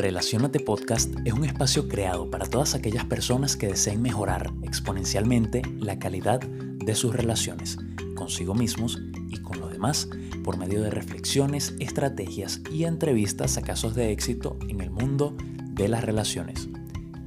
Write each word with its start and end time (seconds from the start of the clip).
Relacionate 0.00 0.60
Podcast 0.60 1.12
es 1.26 1.34
un 1.34 1.44
espacio 1.44 1.86
creado 1.86 2.30
para 2.30 2.46
todas 2.46 2.74
aquellas 2.74 3.04
personas 3.04 3.54
que 3.54 3.66
deseen 3.66 4.00
mejorar 4.00 4.50
exponencialmente 4.62 5.60
la 5.78 5.98
calidad 5.98 6.40
de 6.40 6.94
sus 6.94 7.14
relaciones 7.14 7.76
consigo 8.16 8.54
mismos 8.54 8.98
y 9.28 9.36
con 9.42 9.60
los 9.60 9.70
demás 9.70 10.08
por 10.42 10.56
medio 10.56 10.80
de 10.80 10.88
reflexiones, 10.88 11.74
estrategias 11.80 12.62
y 12.72 12.84
entrevistas 12.84 13.58
a 13.58 13.62
casos 13.62 13.94
de 13.94 14.10
éxito 14.10 14.58
en 14.70 14.80
el 14.80 14.90
mundo 14.90 15.36
de 15.72 15.88
las 15.88 16.02
relaciones. 16.02 16.70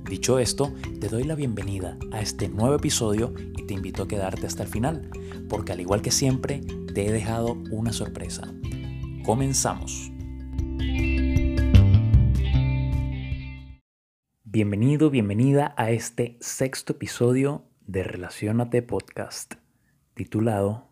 Dicho 0.10 0.40
esto, 0.40 0.74
te 1.00 1.10
doy 1.10 1.26
la 1.26 1.36
bienvenida 1.36 2.00
a 2.12 2.21
este 2.21 2.50
nuevo 2.50 2.74
episodio 2.74 3.36
y 3.55 3.68
te 3.68 3.76
invito 3.76 4.02
a 4.02 4.08
quedarte 4.08 4.48
hasta 4.48 4.64
el 4.64 4.70
final, 4.70 5.12
porque 5.48 5.74
al 5.74 5.80
igual 5.80 6.02
que 6.02 6.12
siempre, 6.12 6.62
te 6.92 7.05
he 7.05 7.12
dejado 7.12 7.54
una 7.70 7.94
sorpresa. 7.94 8.52
Comenzamos. 9.24 10.13
Bienvenido, 14.56 15.10
bienvenida 15.10 15.74
a 15.78 15.89
este 15.89 16.38
sexto 16.39 16.94
episodio 16.94 17.64
de 17.88 18.04
Relacionate 18.04 18.84
Podcast, 18.84 19.56
titulado 20.14 20.89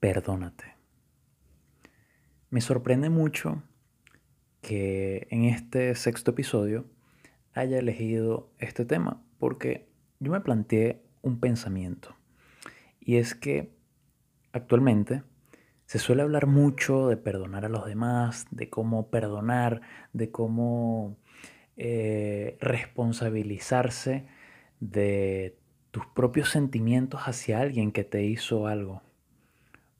Perdónate. 0.00 0.74
Me 2.50 2.60
sorprende 2.60 3.08
mucho 3.08 3.62
que 4.62 5.28
en 5.30 5.44
este 5.44 5.94
sexto 5.94 6.32
episodio 6.32 6.86
haya 7.54 7.78
elegido 7.78 8.50
este 8.58 8.84
tema, 8.84 9.22
porque 9.38 9.88
yo 10.18 10.32
me 10.32 10.40
planteé 10.40 11.04
un 11.22 11.38
pensamiento, 11.38 12.16
y 12.98 13.18
es 13.18 13.36
que 13.36 13.76
actualmente 14.50 15.22
se 15.84 16.00
suele 16.00 16.22
hablar 16.22 16.48
mucho 16.48 17.06
de 17.06 17.16
perdonar 17.16 17.64
a 17.64 17.68
los 17.68 17.86
demás, 17.86 18.48
de 18.50 18.68
cómo 18.68 19.08
perdonar, 19.08 19.82
de 20.12 20.32
cómo 20.32 21.16
eh, 21.76 22.56
responsabilizarse 22.60 24.26
de 24.80 25.58
tus 25.90 26.06
propios 26.06 26.50
sentimientos 26.50 27.22
hacia 27.22 27.60
alguien 27.60 27.92
que 27.92 28.04
te 28.04 28.24
hizo 28.24 28.66
algo 28.66 29.02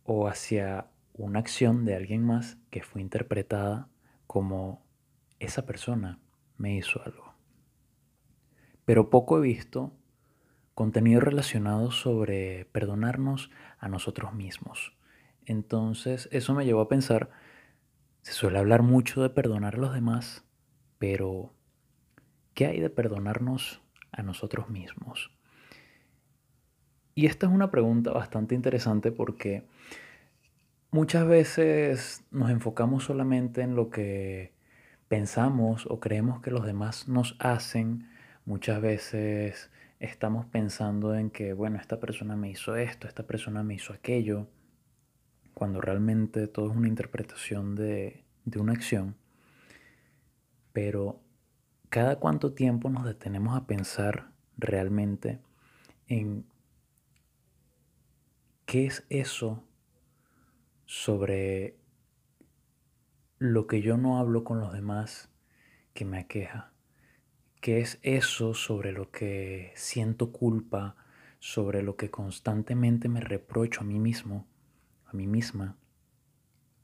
o 0.05 0.29
hacia 0.29 0.87
una 1.15 1.39
acción 1.39 1.85
de 1.85 1.97
alguien 1.97 2.25
más 2.25 2.59
que 2.71 2.83
fue 2.83 3.01
interpretada 3.01 3.89
como 4.27 4.85
esa 5.39 5.67
persona 5.67 6.19
me 6.59 6.77
hizo 6.77 7.03
algo. 7.03 7.35
Pero 8.85 9.11
poco 9.11 9.39
he 9.39 9.41
visto 9.41 9.93
contenido 10.75 11.21
relacionado 11.21 11.91
sobre 11.91 12.67
perdonarnos 12.67 13.51
a 13.79 13.89
nosotros 13.89 14.35
mismos. 14.35 14.95
Entonces 15.47 16.29
eso 16.33 16.55
me 16.55 16.65
llevó 16.65 16.83
a 16.83 16.89
pensar, 16.89 17.31
se 18.23 18.33
suele 18.33 18.59
hablar 18.59 18.83
mucho 18.83 19.23
de 19.23 19.31
perdonar 19.31 19.77
a 19.77 19.79
los 19.79 19.95
demás, 19.95 20.45
pero 20.99 21.56
¿Qué 22.57 22.65
hay 22.65 22.81
de 22.81 22.89
perdonarnos 22.89 23.83
a 24.13 24.23
nosotros 24.23 24.71
mismos? 24.71 25.31
Y 27.15 27.27
esta 27.27 27.45
es 27.45 27.53
una 27.53 27.71
pregunta 27.71 28.13
bastante 28.13 28.55
interesante 28.55 29.13
porque 29.13 29.67
muchas 30.91 31.27
veces 31.27 32.25
nos 32.31 32.49
enfocamos 32.49 33.05
solamente 33.05 33.61
en 33.61 33.77
lo 33.77 33.91
que 33.91 34.55
pensamos 35.07 35.85
o 35.85 36.01
creemos 36.01 36.41
que 36.41 36.51
los 36.51 36.65
demás 36.65 37.09
nos 37.09 37.37
hacen. 37.41 38.09
Muchas 38.47 38.81
veces 38.81 39.71
estamos 40.01 40.47
pensando 40.47 41.15
en 41.15 41.29
que, 41.29 41.53
bueno, 41.53 41.77
esta 41.79 42.01
persona 42.01 42.37
me 42.37 42.49
hizo 42.49 42.75
esto, 42.75 43.07
esta 43.07 43.27
persona 43.27 43.63
me 43.65 43.75
hizo 43.75 43.93
aquello, 43.93 44.49
cuando 45.53 45.83
realmente 45.83 46.49
todo 46.49 46.71
es 46.71 46.77
una 46.79 46.89
interpretación 46.89 47.75
de, 47.75 48.25
de 48.47 48.59
una 48.59 48.73
acción. 48.73 49.15
Pero 50.73 51.26
cada 51.89 52.17
cuánto 52.17 52.53
tiempo 52.53 52.91
nos 52.91 53.05
detenemos 53.05 53.57
a 53.57 53.67
pensar 53.67 54.33
realmente 54.57 55.41
en 56.09 56.47
qué 58.65 58.87
es 58.87 59.07
eso 59.09 59.65
sobre 60.85 61.77
lo 63.39 63.67
que 63.67 63.83
yo 63.83 63.97
no 63.97 64.19
hablo 64.19 64.45
con 64.45 64.61
los 64.61 64.73
demás 64.73 65.31
que 65.93 66.05
me 66.05 66.19
aqueja. 66.19 66.73
¿Qué 67.61 67.81
es 67.81 67.99
eso 68.03 68.55
sobre 68.55 68.93
lo 68.93 69.11
que 69.11 69.73
siento 69.75 70.31
culpa, 70.31 70.97
sobre 71.39 71.83
lo 71.83 71.97
que 71.97 72.11
constantemente 72.11 73.09
me 73.09 73.21
reprocho 73.21 73.81
a 73.81 73.85
mí 73.85 73.99
mismo, 73.99 74.47
a 75.07 75.13
mí 75.13 75.27
misma? 75.27 75.77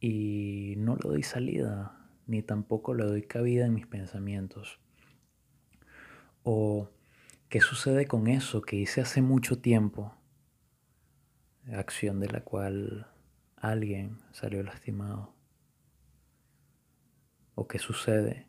Y 0.00 0.74
no 0.78 0.96
le 0.96 1.08
doy 1.08 1.22
salida, 1.22 2.08
ni 2.26 2.42
tampoco 2.42 2.94
le 2.94 3.04
doy 3.04 3.22
cabida 3.22 3.66
en 3.66 3.74
mis 3.74 3.86
pensamientos. 3.86 4.80
¿O 6.44 6.90
qué 7.48 7.60
sucede 7.60 8.06
con 8.06 8.26
eso 8.26 8.62
que 8.62 8.76
hice 8.76 9.00
hace 9.00 9.22
mucho 9.22 9.58
tiempo? 9.58 10.14
Acción 11.72 12.18
de 12.18 12.28
la 12.28 12.40
cual 12.42 13.06
alguien 13.56 14.18
salió 14.32 14.62
lastimado. 14.62 15.34
¿O 17.54 17.68
qué 17.68 17.78
sucede 17.78 18.48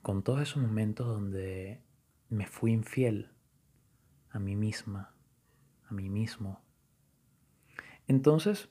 con 0.00 0.22
todos 0.22 0.40
esos 0.40 0.62
momentos 0.62 1.06
donde 1.06 1.82
me 2.30 2.46
fui 2.46 2.72
infiel 2.72 3.30
a 4.30 4.38
mí 4.38 4.56
misma, 4.56 5.14
a 5.88 5.92
mí 5.92 6.08
mismo? 6.08 6.64
Entonces, 8.06 8.70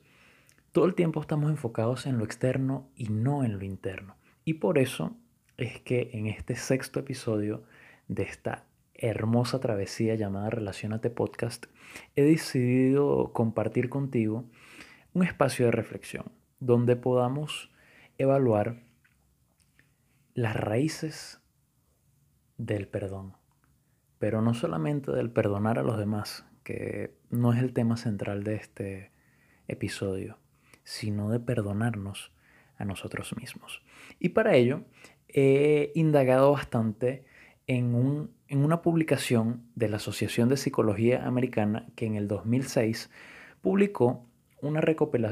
todo 0.72 0.86
el 0.86 0.96
tiempo 0.96 1.22
estamos 1.22 1.52
enfocados 1.52 2.08
en 2.08 2.18
lo 2.18 2.26
externo 2.26 2.90
y 2.96 3.10
no 3.10 3.44
en 3.44 3.60
lo 3.60 3.64
interno. 3.64 4.16
Y 4.44 4.56
por 4.56 4.80
eso 4.80 5.16
es 5.58 5.80
que 5.82 6.10
en 6.14 6.26
este 6.26 6.56
sexto 6.56 7.00
episodio 7.00 7.64
de 8.14 8.24
esta 8.24 8.66
hermosa 8.94 9.60
travesía 9.60 10.16
llamada 10.16 10.50
Relacionate 10.50 11.10
Podcast, 11.10 11.66
he 12.16 12.24
decidido 12.24 13.34
compartir 13.34 13.90
contigo 13.90 14.46
un 15.14 15.24
espacio 15.24 15.66
de 15.66 15.72
reflexión 15.72 16.32
donde 16.60 16.96
podamos 16.96 17.72
evaluar 18.18 18.84
las 20.34 20.56
raíces 20.56 21.42
del 22.58 22.88
perdón, 22.88 23.36
pero 24.20 24.42
no 24.42 24.54
solamente 24.54 25.12
del 25.12 25.32
perdonar 25.32 25.80
a 25.80 25.84
los 25.84 25.98
demás, 25.98 26.46
que 26.64 27.16
no 27.30 27.52
es 27.52 27.60
el 27.60 27.74
tema 27.74 27.98
central 27.98 28.44
de 28.44 28.56
este 28.56 29.12
episodio, 29.68 30.38
sino 30.84 31.30
de 31.30 31.40
perdonarnos 31.40 32.32
a 32.78 32.86
nosotros 32.86 33.36
mismos. 33.36 33.82
Y 34.20 34.30
para 34.30 34.56
ello 34.56 34.84
he 35.28 35.92
indagado 35.96 36.52
bastante 36.52 37.26
en, 37.68 38.30
una 38.50 38.82
publicación 38.82 39.64
de 39.76 39.90
la 39.90 39.98
Asociación 39.98 40.50
de 40.50 40.58
Psicología 40.58 41.26
Americana 41.26 41.88
que 41.96 42.06
en 42.06 42.16
el 42.16 42.28
2006 42.28 43.10
publicó 43.62 44.26
una, 44.62 44.82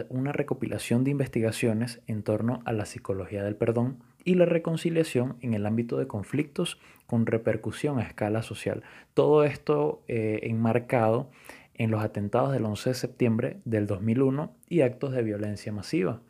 una 0.10 0.32
recopilación 0.32 1.04
de 1.04 1.12
investigaciones 1.12 2.02
en 2.08 2.24
torno 2.24 2.62
a 2.66 2.74
la 2.74 2.86
psicología 2.86 3.44
del 3.44 3.56
perdón 3.56 4.04
y 4.24 4.36
la 4.36 4.46
reconciliación 4.46 5.38
en 5.42 5.54
el 5.54 5.66
ámbito 5.66 5.98
de 5.98 6.08
conflictos 6.08 6.80
con 7.08 7.26
repercusión 7.26 8.00
a 8.00 8.04
escala 8.04 8.44
social. 8.44 8.84
Todo 9.14 9.44
esto 9.44 10.04
eh, 10.08 10.42
enmarcado 10.44 11.30
en 11.74 11.92
los 11.92 12.04
atentados 12.04 12.52
del 12.52 12.66
11 12.66 12.90
de 12.90 12.94
septiembre 12.94 13.58
del 13.66 13.88
2001 13.88 14.54
y 14.70 14.82
actos 14.82 15.14
de 15.14 15.24
violencia 15.24 15.72
masiva, 15.72 16.22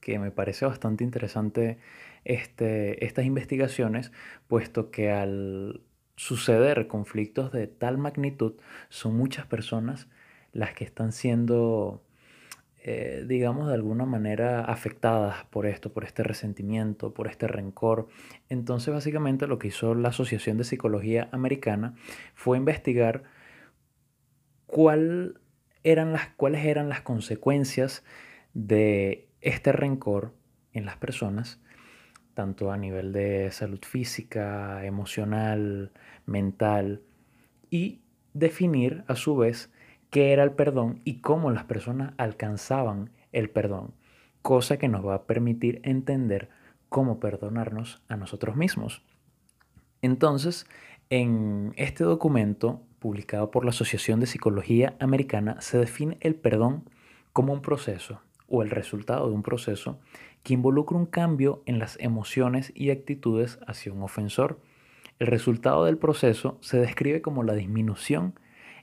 que 0.00 0.18
me 0.18 0.30
parece 0.30 0.66
bastante 0.66 1.04
interesante 1.04 1.78
este, 2.24 3.04
estas 3.04 3.24
investigaciones, 3.24 4.12
puesto 4.48 4.90
que 4.90 5.10
al 5.10 5.82
suceder 6.16 6.86
conflictos 6.86 7.52
de 7.52 7.66
tal 7.66 7.98
magnitud, 7.98 8.54
son 8.88 9.16
muchas 9.16 9.46
personas 9.46 10.08
las 10.52 10.74
que 10.74 10.84
están 10.84 11.12
siendo, 11.12 12.04
eh, 12.84 13.24
digamos, 13.26 13.68
de 13.68 13.74
alguna 13.74 14.04
manera 14.04 14.64
afectadas 14.64 15.44
por 15.46 15.66
esto, 15.66 15.92
por 15.92 16.04
este 16.04 16.22
resentimiento, 16.22 17.14
por 17.14 17.28
este 17.28 17.48
rencor. 17.48 18.08
Entonces, 18.48 18.92
básicamente 18.92 19.46
lo 19.46 19.58
que 19.58 19.68
hizo 19.68 19.94
la 19.94 20.10
Asociación 20.10 20.58
de 20.58 20.64
Psicología 20.64 21.28
Americana 21.32 21.94
fue 22.34 22.58
investigar 22.58 23.24
eran 25.84 26.12
las, 26.12 26.28
cuáles 26.36 26.64
eran 26.64 26.88
las 26.88 27.02
consecuencias 27.02 28.04
de 28.54 29.28
este 29.40 29.72
rencor 29.72 30.34
en 30.72 30.86
las 30.86 30.96
personas 30.96 31.60
tanto 32.34 32.70
a 32.72 32.76
nivel 32.76 33.12
de 33.12 33.50
salud 33.50 33.80
física, 33.82 34.84
emocional, 34.84 35.92
mental, 36.26 37.02
y 37.70 38.00
definir 38.34 39.04
a 39.08 39.16
su 39.16 39.36
vez 39.36 39.70
qué 40.10 40.32
era 40.32 40.42
el 40.42 40.52
perdón 40.52 41.00
y 41.04 41.20
cómo 41.20 41.50
las 41.50 41.64
personas 41.64 42.14
alcanzaban 42.18 43.10
el 43.32 43.50
perdón, 43.50 43.94
cosa 44.42 44.76
que 44.76 44.88
nos 44.88 45.06
va 45.06 45.14
a 45.14 45.22
permitir 45.24 45.80
entender 45.84 46.50
cómo 46.88 47.18
perdonarnos 47.20 48.02
a 48.08 48.16
nosotros 48.16 48.56
mismos. 48.56 49.02
Entonces, 50.02 50.66
en 51.08 51.72
este 51.76 52.04
documento 52.04 52.82
publicado 52.98 53.50
por 53.50 53.64
la 53.64 53.70
Asociación 53.70 54.20
de 54.20 54.26
Psicología 54.26 54.96
Americana 55.00 55.60
se 55.60 55.78
define 55.78 56.18
el 56.20 56.34
perdón 56.34 56.88
como 57.32 57.52
un 57.52 57.62
proceso, 57.62 58.20
o 58.48 58.62
el 58.62 58.70
resultado 58.70 59.28
de 59.28 59.34
un 59.34 59.42
proceso 59.42 59.98
que 60.42 60.54
involucra 60.54 60.96
un 60.96 61.06
cambio 61.06 61.62
en 61.66 61.78
las 61.78 61.98
emociones 62.00 62.72
y 62.74 62.90
actitudes 62.90 63.58
hacia 63.66 63.92
un 63.92 64.02
ofensor. 64.02 64.60
El 65.18 65.28
resultado 65.28 65.84
del 65.84 65.98
proceso 65.98 66.58
se 66.60 66.78
describe 66.78 67.22
como 67.22 67.42
la 67.42 67.54
disminución 67.54 68.38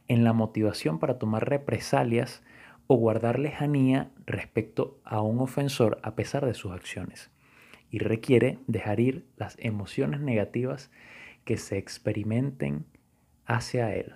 en 0.08 0.24
la 0.24 0.34
motivación 0.34 1.00
para 1.00 1.20
tomar 1.20 1.50
represalias 1.50 2.44
o 2.88 2.96
guardar 2.96 3.40
lejanía 3.40 4.12
respecto 4.26 5.00
a 5.04 5.22
un 5.22 5.40
ofensor 5.40 6.00
a 6.02 6.16
pesar 6.16 6.46
de 6.46 6.54
sus 6.54 6.72
acciones 6.72 7.30
y 7.92 8.00
requiere 8.00 8.60
dejar 8.68 9.00
ir 9.00 9.28
las 9.36 9.56
emociones 9.60 10.22
negativas 10.22 10.92
que 11.44 11.58
se 11.58 11.78
experimenten 11.78 12.86
hacia 13.46 13.96
él. 13.96 14.14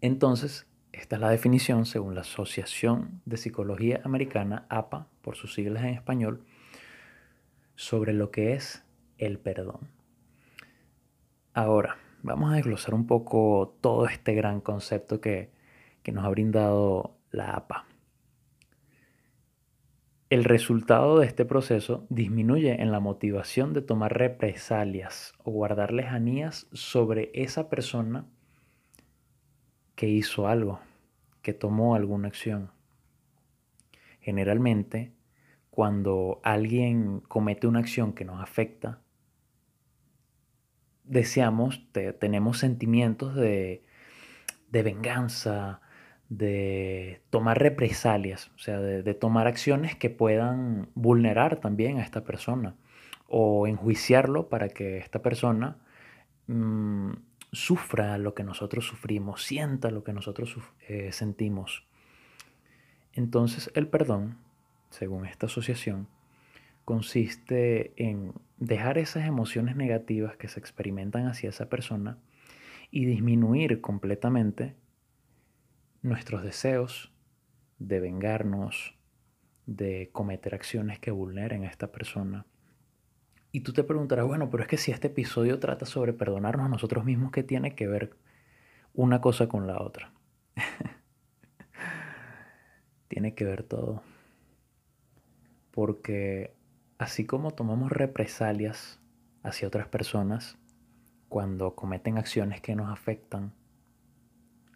Entonces, 0.00 0.66
esta 0.92 1.16
es 1.16 1.22
la 1.22 1.30
definición 1.30 1.86
según 1.86 2.14
la 2.14 2.20
Asociación 2.20 3.22
de 3.24 3.38
Psicología 3.38 4.02
Americana, 4.04 4.66
APA, 4.68 5.08
por 5.22 5.36
sus 5.36 5.54
siglas 5.54 5.84
en 5.84 5.90
español, 5.90 6.44
sobre 7.74 8.12
lo 8.12 8.30
que 8.30 8.52
es 8.52 8.84
el 9.16 9.38
perdón. 9.38 9.90
Ahora, 11.54 11.96
vamos 12.22 12.52
a 12.52 12.56
desglosar 12.56 12.94
un 12.94 13.06
poco 13.06 13.76
todo 13.80 14.06
este 14.06 14.34
gran 14.34 14.60
concepto 14.60 15.20
que, 15.20 15.50
que 16.02 16.12
nos 16.12 16.24
ha 16.24 16.28
brindado 16.28 17.16
la 17.30 17.52
APA. 17.52 17.86
El 20.28 20.44
resultado 20.44 21.18
de 21.18 21.26
este 21.26 21.44
proceso 21.44 22.06
disminuye 22.08 22.80
en 22.80 22.90
la 22.90 23.00
motivación 23.00 23.74
de 23.74 23.82
tomar 23.82 24.16
represalias 24.16 25.34
o 25.44 25.50
guardar 25.50 25.92
lejanías 25.92 26.68
sobre 26.72 27.30
esa 27.34 27.68
persona 27.68 28.26
que 29.94 30.08
hizo 30.08 30.48
algo, 30.48 30.80
que 31.42 31.52
tomó 31.52 31.94
alguna 31.94 32.28
acción. 32.28 32.70
Generalmente, 34.20 35.12
cuando 35.70 36.40
alguien 36.44 37.20
comete 37.20 37.66
una 37.66 37.80
acción 37.80 38.12
que 38.12 38.24
nos 38.24 38.40
afecta, 38.40 39.00
deseamos, 41.04 41.82
tenemos 42.20 42.58
sentimientos 42.58 43.34
de, 43.34 43.82
de, 44.70 44.82
venganza, 44.82 45.80
de 46.28 47.20
tomar 47.30 47.58
represalias, 47.58 48.50
o 48.54 48.58
sea, 48.58 48.80
de, 48.80 49.14
tomar 49.14 49.46
acciones 49.46 49.96
que 49.96 50.10
puedan 50.10 50.88
vulnerar 50.94 51.56
también 51.56 51.98
a 51.98 52.02
esta 52.02 52.24
persona 52.24 52.76
o 53.26 53.66
enjuiciarlo 53.66 54.48
para 54.48 54.68
que 54.68 54.98
esta 54.98 55.22
persona 55.22 55.78
mm, 56.46 57.12
sufra 57.52 58.16
lo 58.18 58.34
que 58.34 58.44
nosotros 58.44 58.86
sufrimos, 58.86 59.44
sienta 59.44 59.90
lo 59.90 60.02
que 60.02 60.12
nosotros 60.12 60.56
eh, 60.88 61.12
sentimos. 61.12 61.86
Entonces 63.12 63.70
el 63.74 63.88
perdón, 63.88 64.38
según 64.90 65.26
esta 65.26 65.46
asociación, 65.46 66.08
consiste 66.84 67.92
en 67.96 68.32
dejar 68.58 68.98
esas 68.98 69.26
emociones 69.26 69.76
negativas 69.76 70.36
que 70.36 70.48
se 70.48 70.58
experimentan 70.58 71.26
hacia 71.26 71.50
esa 71.50 71.68
persona 71.68 72.18
y 72.90 73.04
disminuir 73.04 73.80
completamente 73.80 74.74
nuestros 76.02 76.42
deseos 76.42 77.12
de 77.78 78.00
vengarnos, 78.00 78.96
de 79.66 80.10
cometer 80.12 80.54
acciones 80.54 80.98
que 80.98 81.10
vulneren 81.10 81.64
a 81.64 81.68
esta 81.68 81.92
persona 81.92 82.46
y 83.52 83.60
tú 83.60 83.74
te 83.74 83.84
preguntarás, 83.84 84.26
bueno, 84.26 84.48
pero 84.48 84.62
es 84.62 84.68
que 84.68 84.78
si 84.78 84.92
este 84.92 85.08
episodio 85.08 85.58
trata 85.58 85.84
sobre 85.84 86.14
perdonarnos 86.14 86.64
a 86.64 86.70
nosotros 86.70 87.04
mismos, 87.04 87.32
¿qué 87.32 87.42
tiene 87.42 87.74
que 87.74 87.86
ver 87.86 88.16
una 88.94 89.20
cosa 89.20 89.46
con 89.46 89.66
la 89.66 89.82
otra? 89.82 90.10
tiene 93.08 93.34
que 93.34 93.44
ver 93.44 93.62
todo. 93.62 94.02
Porque 95.70 96.54
así 96.96 97.26
como 97.26 97.50
tomamos 97.50 97.92
represalias 97.92 99.00
hacia 99.42 99.68
otras 99.68 99.86
personas 99.86 100.56
cuando 101.28 101.74
cometen 101.74 102.16
acciones 102.16 102.62
que 102.62 102.74
nos 102.74 102.90
afectan, 102.90 103.52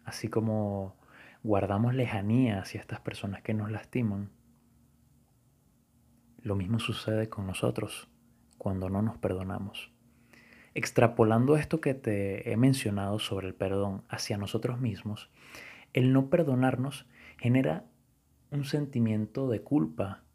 así 0.05 0.27
como 0.27 0.95
guardamos 1.41 1.95
lejanía 1.95 2.59
hacia 2.59 2.79
estas 2.79 2.99
personas 2.99 3.41
que 3.41 3.55
nos 3.55 3.71
lastiman, 3.71 4.29
lo 6.43 6.55
mismo 6.55 6.79
sucede 6.79 7.27
con 7.27 7.47
nosotros 7.47 8.07
cuando 8.67 8.89
no 8.89 9.01
nos 9.01 9.17
perdonamos. 9.17 9.93
Extrapolando 10.73 11.55
esto 11.55 11.79
que 11.79 11.93
te 11.93 12.51
he 12.51 12.57
mencionado 12.57 13.17
sobre 13.17 13.47
el 13.47 13.55
perdón 13.55 14.03
hacia 14.09 14.37
nosotros 14.37 14.81
mismos, 14.81 15.29
el 15.93 16.11
no 16.11 16.29
perdonarnos 16.29 17.07
genera 17.37 17.85
un 18.51 18.65
sentimiento 18.65 19.47
de 19.47 19.61
culpa 19.61 20.25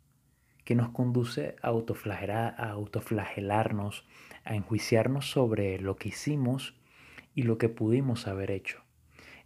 que 0.64 0.74
nos 0.74 0.88
conduce 0.88 1.56
a, 1.60 1.68
a 1.68 2.70
autoflagelarnos, 2.70 4.06
a 4.44 4.54
enjuiciarnos 4.54 5.30
sobre 5.30 5.78
lo 5.78 5.96
que 5.96 6.08
hicimos 6.08 6.74
y 7.34 7.42
lo 7.42 7.58
que 7.58 7.68
pudimos 7.68 8.26
haber 8.28 8.50
hecho. 8.50 8.80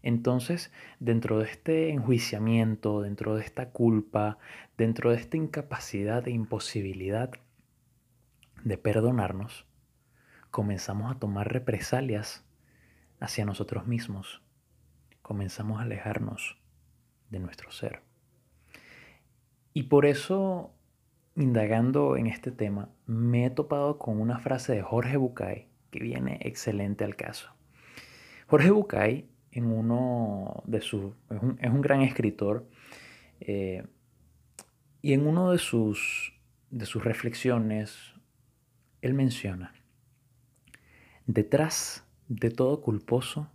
Entonces, 0.04 0.70
dentro 1.00 1.40
de 1.40 1.46
este 1.46 1.90
enjuiciamiento, 1.90 3.02
dentro 3.02 3.34
de 3.34 3.42
esta 3.42 3.70
culpa, 3.70 4.38
dentro 4.78 5.10
de 5.10 5.16
esta 5.16 5.36
incapacidad 5.36 6.28
e 6.28 6.30
imposibilidad 6.30 7.32
de 8.66 8.78
perdonarnos, 8.78 9.64
comenzamos 10.50 11.14
a 11.14 11.20
tomar 11.20 11.52
represalias 11.52 12.44
hacia 13.20 13.44
nosotros 13.44 13.86
mismos. 13.86 14.42
Comenzamos 15.22 15.78
a 15.78 15.82
alejarnos 15.82 16.58
de 17.30 17.38
nuestro 17.38 17.70
ser. 17.70 18.02
Y 19.72 19.84
por 19.84 20.04
eso, 20.04 20.74
indagando 21.36 22.16
en 22.16 22.26
este 22.26 22.50
tema, 22.50 22.90
me 23.06 23.46
he 23.46 23.50
topado 23.50 23.98
con 23.98 24.20
una 24.20 24.40
frase 24.40 24.72
de 24.72 24.82
Jorge 24.82 25.16
Bucay 25.16 25.69
que 25.92 26.00
viene 26.00 26.40
excelente 26.42 27.04
al 27.04 27.14
caso. 27.14 27.54
Jorge 28.48 28.72
Bucay, 28.72 29.30
en 29.52 29.66
uno 29.66 30.64
de 30.66 30.80
sus, 30.80 31.14
es, 31.30 31.70
un, 31.70 31.80
gran 31.82 32.02
escritor, 32.02 32.69
eh, 33.38 33.86
y 35.02 35.12
en 35.12 35.24
uno 35.24 35.52
de 35.52 35.58
sus, 35.58 36.34
de 36.70 36.84
sus 36.84 37.04
reflexiones, 37.04 38.15
él 39.06 39.14
menciona, 39.14 39.73
detrás 41.26 42.05
de 42.29 42.50
todo 42.50 42.81
culposo 42.81 43.50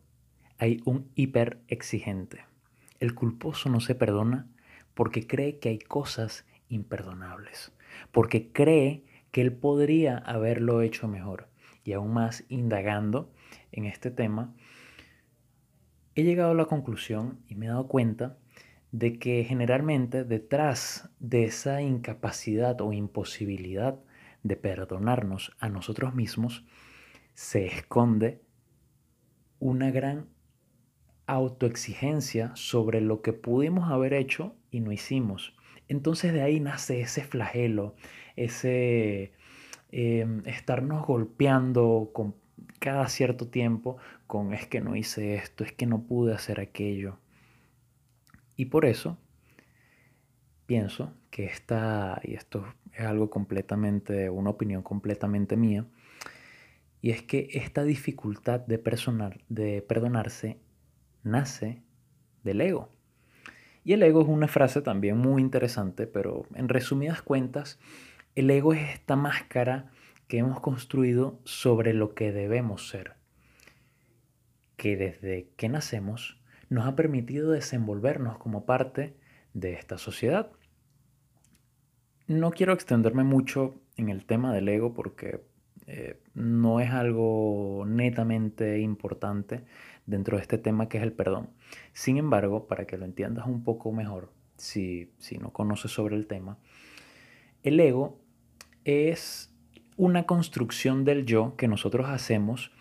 hay 0.57 0.81
un 0.85 1.11
hiper 1.15 1.61
exigente. 1.67 2.45
El 2.99 3.15
culposo 3.15 3.69
no 3.69 3.79
se 3.79 3.95
perdona 3.95 4.47
porque 4.93 5.25
cree 5.25 5.59
que 5.59 5.69
hay 5.69 5.79
cosas 5.79 6.45
imperdonables, 6.69 7.71
porque 8.11 8.51
cree 8.51 9.03
que 9.31 9.41
él 9.41 9.53
podría 9.53 10.17
haberlo 10.17 10.81
hecho 10.81 11.07
mejor. 11.07 11.49
Y 11.83 11.93
aún 11.93 12.13
más 12.13 12.43
indagando 12.47 13.33
en 13.71 13.85
este 13.85 14.11
tema, 14.11 14.53
he 16.15 16.23
llegado 16.23 16.51
a 16.51 16.55
la 16.55 16.65
conclusión 16.65 17.39
y 17.47 17.55
me 17.55 17.65
he 17.65 17.69
dado 17.69 17.87
cuenta 17.87 18.37
de 18.91 19.17
que 19.17 19.43
generalmente 19.45 20.23
detrás 20.23 21.09
de 21.19 21.45
esa 21.45 21.81
incapacidad 21.81 22.81
o 22.81 22.93
imposibilidad 22.93 23.99
de 24.43 24.55
perdonarnos 24.55 25.55
a 25.59 25.69
nosotros 25.69 26.13
mismos, 26.15 26.65
se 27.33 27.65
esconde 27.65 28.41
una 29.59 29.91
gran 29.91 30.27
autoexigencia 31.27 32.51
sobre 32.55 32.99
lo 32.99 33.21
que 33.21 33.33
pudimos 33.33 33.91
haber 33.91 34.13
hecho 34.13 34.55
y 34.69 34.81
no 34.81 34.91
hicimos. 34.91 35.55
Entonces 35.87 36.33
de 36.33 36.41
ahí 36.41 36.59
nace 36.59 37.01
ese 37.01 37.23
flagelo, 37.23 37.95
ese 38.35 39.33
em, 39.91 40.41
estarnos 40.45 41.05
golpeando 41.05 42.11
con 42.13 42.35
cada 42.79 43.07
cierto 43.07 43.47
tiempo 43.47 43.97
con 44.27 44.53
es 44.53 44.65
que 44.67 44.81
no 44.81 44.95
hice 44.95 45.35
esto, 45.35 45.63
es 45.63 45.71
que 45.73 45.85
no 45.85 46.03
pude 46.03 46.33
hacer 46.33 46.59
aquello. 46.59 47.19
Y 48.55 48.65
por 48.65 48.85
eso 48.85 49.17
pienso 50.65 51.13
que 51.29 51.45
esta, 51.45 52.19
y 52.23 52.33
esto 52.33 52.65
es 52.93 53.05
algo 53.05 53.29
completamente, 53.29 54.29
una 54.29 54.49
opinión 54.49 54.83
completamente 54.83 55.57
mía, 55.57 55.85
y 57.01 57.11
es 57.11 57.23
que 57.23 57.49
esta 57.53 57.83
dificultad 57.83 58.59
de, 58.61 58.81
de 59.49 59.81
perdonarse 59.81 60.59
nace 61.23 61.81
del 62.43 62.61
ego. 62.61 62.89
Y 63.83 63.93
el 63.93 64.03
ego 64.03 64.21
es 64.21 64.27
una 64.27 64.47
frase 64.47 64.81
también 64.81 65.17
muy 65.17 65.41
interesante, 65.41 66.05
pero 66.05 66.45
en 66.53 66.69
resumidas 66.69 67.21
cuentas, 67.21 67.79
el 68.35 68.49
ego 68.49 68.73
es 68.73 68.93
esta 68.93 69.15
máscara 69.15 69.91
que 70.27 70.37
hemos 70.37 70.59
construido 70.59 71.39
sobre 71.43 71.93
lo 71.93 72.13
que 72.13 72.31
debemos 72.31 72.87
ser, 72.89 73.15
que 74.77 74.95
desde 74.95 75.49
que 75.57 75.67
nacemos 75.67 76.39
nos 76.69 76.85
ha 76.85 76.95
permitido 76.95 77.51
desenvolvernos 77.51 78.37
como 78.37 78.65
parte 78.65 79.17
de 79.53 79.73
esta 79.73 79.97
sociedad. 79.97 80.51
No 82.31 82.51
quiero 82.51 82.71
extenderme 82.71 83.25
mucho 83.25 83.75
en 83.97 84.07
el 84.07 84.23
tema 84.23 84.53
del 84.53 84.69
ego 84.69 84.93
porque 84.93 85.41
eh, 85.85 86.17
no 86.33 86.79
es 86.79 86.89
algo 86.91 87.83
netamente 87.85 88.79
importante 88.79 89.65
dentro 90.05 90.37
de 90.37 90.43
este 90.43 90.57
tema 90.57 90.87
que 90.87 90.97
es 90.97 91.03
el 91.03 91.11
perdón. 91.11 91.49
Sin 91.91 92.15
embargo, 92.15 92.67
para 92.67 92.87
que 92.87 92.97
lo 92.97 93.03
entiendas 93.03 93.47
un 93.47 93.65
poco 93.65 93.91
mejor, 93.91 94.31
si, 94.55 95.11
si 95.19 95.39
no 95.39 95.51
conoces 95.51 95.91
sobre 95.91 96.15
el 96.15 96.25
tema, 96.25 96.57
el 97.63 97.77
ego 97.81 98.17
es 98.85 99.53
una 99.97 100.25
construcción 100.25 101.03
del 101.03 101.25
yo 101.25 101.57
que 101.57 101.67
nosotros 101.67 102.07
hacemos 102.07 102.71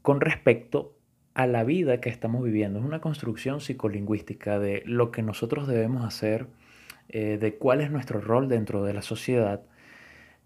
con 0.00 0.20
respecto 0.20 0.96
a 1.34 1.48
la 1.48 1.64
vida 1.64 2.00
que 2.00 2.08
estamos 2.08 2.44
viviendo. 2.44 2.78
Es 2.78 2.84
una 2.84 3.00
construcción 3.00 3.60
psicolingüística 3.60 4.60
de 4.60 4.84
lo 4.86 5.10
que 5.10 5.22
nosotros 5.22 5.66
debemos 5.66 6.04
hacer, 6.04 6.46
eh, 7.12 7.38
de 7.38 7.56
cuál 7.56 7.80
es 7.80 7.90
nuestro 7.90 8.20
rol 8.20 8.48
dentro 8.48 8.84
de 8.84 8.94
la 8.94 9.02
sociedad, 9.02 9.62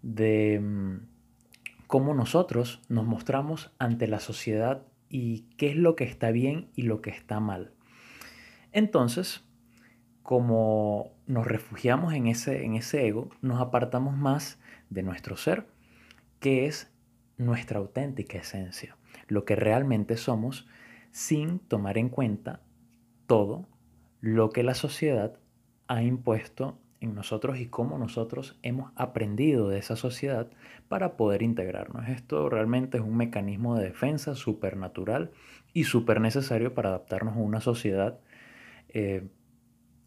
de 0.01 0.59
mm, 0.59 0.97
cómo 1.85 2.15
nosotros 2.15 2.81
nos 2.89 3.05
mostramos 3.05 3.71
ante 3.77 4.07
la 4.07 4.19
sociedad 4.19 4.81
y 5.07 5.41
qué 5.57 5.69
es 5.69 5.75
lo 5.75 5.95
que 5.95 6.05
está 6.05 6.31
bien 6.31 6.69
y 6.75 6.81
lo 6.81 7.01
que 7.01 7.11
está 7.11 7.39
mal. 7.39 7.71
Entonces, 8.71 9.43
como 10.23 11.11
nos 11.27 11.45
refugiamos 11.45 12.15
en 12.15 12.25
ese, 12.25 12.65
en 12.65 12.73
ese 12.73 13.05
ego, 13.05 13.29
nos 13.43 13.61
apartamos 13.61 14.17
más 14.17 14.59
de 14.89 15.03
nuestro 15.03 15.37
ser, 15.37 15.67
que 16.39 16.65
es 16.65 16.91
nuestra 17.37 17.77
auténtica 17.77 18.39
esencia, 18.39 18.97
lo 19.27 19.45
que 19.45 19.55
realmente 19.55 20.17
somos, 20.17 20.67
sin 21.11 21.59
tomar 21.59 21.99
en 21.99 22.09
cuenta 22.09 22.61
todo 23.27 23.67
lo 24.19 24.49
que 24.49 24.63
la 24.63 24.73
sociedad 24.73 25.37
ha 25.87 26.01
impuesto 26.01 26.77
en 27.01 27.15
nosotros 27.15 27.59
y 27.59 27.67
cómo 27.67 27.97
nosotros 27.97 28.57
hemos 28.63 28.91
aprendido 28.95 29.69
de 29.69 29.79
esa 29.79 29.95
sociedad 29.95 30.49
para 30.87 31.17
poder 31.17 31.41
integrarnos. 31.41 32.07
Esto 32.09 32.49
realmente 32.49 32.97
es 32.97 33.03
un 33.03 33.17
mecanismo 33.17 33.75
de 33.75 33.85
defensa 33.85 34.35
supernatural 34.35 35.31
y 35.73 35.83
súper 35.83 36.21
necesario 36.21 36.73
para 36.73 36.89
adaptarnos 36.89 37.35
a 37.35 37.39
una 37.39 37.61
sociedad 37.61 38.19
eh, 38.89 39.27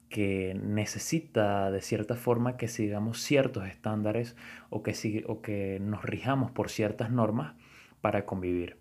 que 0.09 0.59
necesita 0.61 1.71
de 1.71 1.83
cierta 1.83 2.15
forma 2.15 2.57
que 2.57 2.69
sigamos 2.69 3.21
ciertos 3.21 3.67
estándares 3.67 4.37
o 4.71 4.83
que, 4.83 5.25
o 5.27 5.43
que 5.43 5.79
nos 5.81 6.03
rijamos 6.03 6.51
por 6.51 6.71
ciertas 6.71 7.11
normas 7.11 7.55
para 8.01 8.25
convivir. 8.25 8.79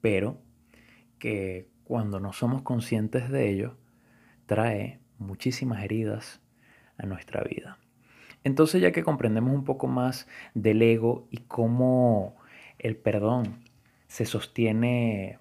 Pero 0.00 0.40
que 1.18 1.68
cuando 1.84 2.18
no 2.18 2.32
somos 2.32 2.62
conscientes 2.62 3.30
de 3.30 3.50
ello, 3.50 3.76
trae 4.46 5.01
muchísimas 5.22 5.82
heridas 5.82 6.40
a 6.98 7.06
nuestra 7.06 7.42
vida. 7.42 7.78
Entonces 8.44 8.82
ya 8.82 8.92
que 8.92 9.04
comprendemos 9.04 9.54
un 9.54 9.64
poco 9.64 9.86
más 9.86 10.26
del 10.54 10.82
ego 10.82 11.26
y 11.30 11.38
cómo 11.38 12.36
el 12.78 12.96
perdón 12.96 13.64
se 14.08 14.26
sostiene 14.26 15.38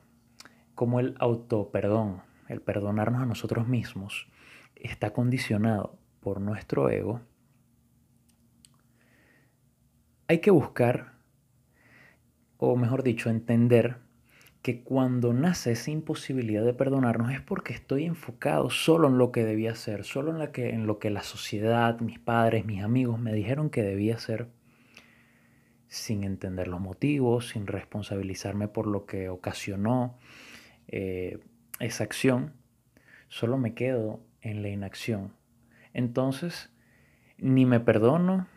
como 0.76 1.00
el 1.00 1.16
auto-perdón, 1.20 2.22
el 2.48 2.62
perdonarnos 2.62 3.22
a 3.22 3.26
nosotros 3.26 3.68
mismos, 3.68 4.28
está 4.76 5.12
condicionado 5.12 5.98
por 6.22 6.40
nuestro 6.40 6.90
ego, 6.90 7.22
hay 10.28 10.40
que 10.40 10.52
buscar, 10.52 11.14
o 12.58 12.78
mejor 12.78 13.04
dicho, 13.04 13.30
entender 13.30 13.98
que 14.62 14.82
cuando 14.84 15.34
nace 15.34 15.72
esa 15.72 15.89
imposibilidad 15.89 16.63
de 16.63 16.74
perdonarnos 16.74 17.32
es 17.32 17.41
porque 17.41 17.74
estoy 17.74 18.06
enfocado 18.06 18.70
solo 18.70 19.08
en 19.08 19.18
lo 19.18 19.32
que 19.32 19.44
debía 19.44 19.74
ser, 19.74 20.03
solo 20.03 20.32
en, 20.32 20.38
la 20.38 20.51
que, 20.51 20.70
en 20.70 20.86
lo 20.86 21.00
que 21.00 21.10
la 21.10 21.24
sociedad, 21.24 22.00
mis 22.00 22.20
padres, 22.20 22.65
mis 22.65 22.84
amigos 22.84 23.20
me 23.20 23.34
dijeron 23.34 23.72
que 23.72 23.82
debía 23.82 24.20
ser, 24.20 24.50
sin 25.88 26.24
entender 26.24 26.68
los 26.68 26.80
motivos, 26.80 27.50
sin 27.50 27.65
responsabilizarme 27.65 28.68
por 28.68 28.86
lo 28.86 29.06
que 29.06 29.30
ocasionó 29.30 30.18
eh, 30.88 31.39
esa 31.80 32.03
acción, 32.03 32.53
solo 33.30 33.58
me 33.58 33.74
quedo 33.74 34.22
en 34.41 34.62
la 34.62 34.70
inacción. 34.70 35.34
Entonces, 35.94 36.72
ni 37.38 37.65
me 37.65 37.80
perdono, 37.80 38.48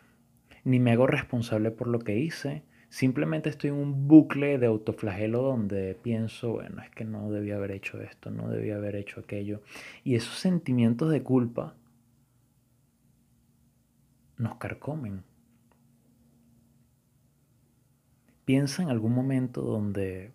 ni 0.63 0.79
me 0.79 0.91
hago 0.91 1.07
responsable 1.07 1.71
por 1.71 1.87
lo 1.87 1.99
que 1.99 2.17
hice, 2.17 2.63
simplemente 2.95 3.49
estoy 3.49 3.71
en 3.71 3.75
un 3.75 4.07
bucle 4.07 4.57
de 4.57 4.67
autoflagelo 4.67 5.41
donde 5.41 5.95
pienso, 6.01 6.53
bueno, 6.53 6.81
es 6.81 6.89
que 6.91 7.03
no 7.03 7.29
debía 7.29 7.57
haber 7.57 7.71
hecho 7.71 7.99
esto, 7.99 8.31
no 8.31 8.47
debía 8.47 8.77
haber 8.77 8.95
hecho 8.95 9.19
aquello. 9.19 9.61
Y 10.05 10.15
esos 10.15 10.35
sentimientos 10.35 11.11
de 11.11 11.21
culpa 11.21 11.75
nos 14.37 14.55
carcomen. 14.55 15.23
Piensa 18.45 18.81
en 18.81 18.89
algún 18.89 19.11
momento 19.11 19.61
donde 19.61 20.31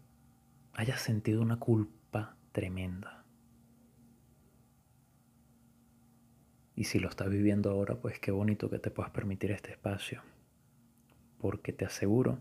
hayas 0.74 1.00
sentido 1.00 1.40
una 1.40 1.58
culpa 1.58 2.36
tremenda. 2.52 3.24
Y 6.76 6.84
si 6.84 6.98
lo 6.98 7.08
estás 7.08 7.30
viviendo 7.30 7.70
ahora, 7.70 7.94
pues 7.94 8.18
qué 8.18 8.30
bonito 8.30 8.68
que 8.68 8.78
te 8.78 8.90
puedas 8.90 9.12
permitir 9.12 9.50
este 9.50 9.70
espacio. 9.70 10.20
Porque 11.40 11.72
te 11.72 11.84
aseguro 11.84 12.38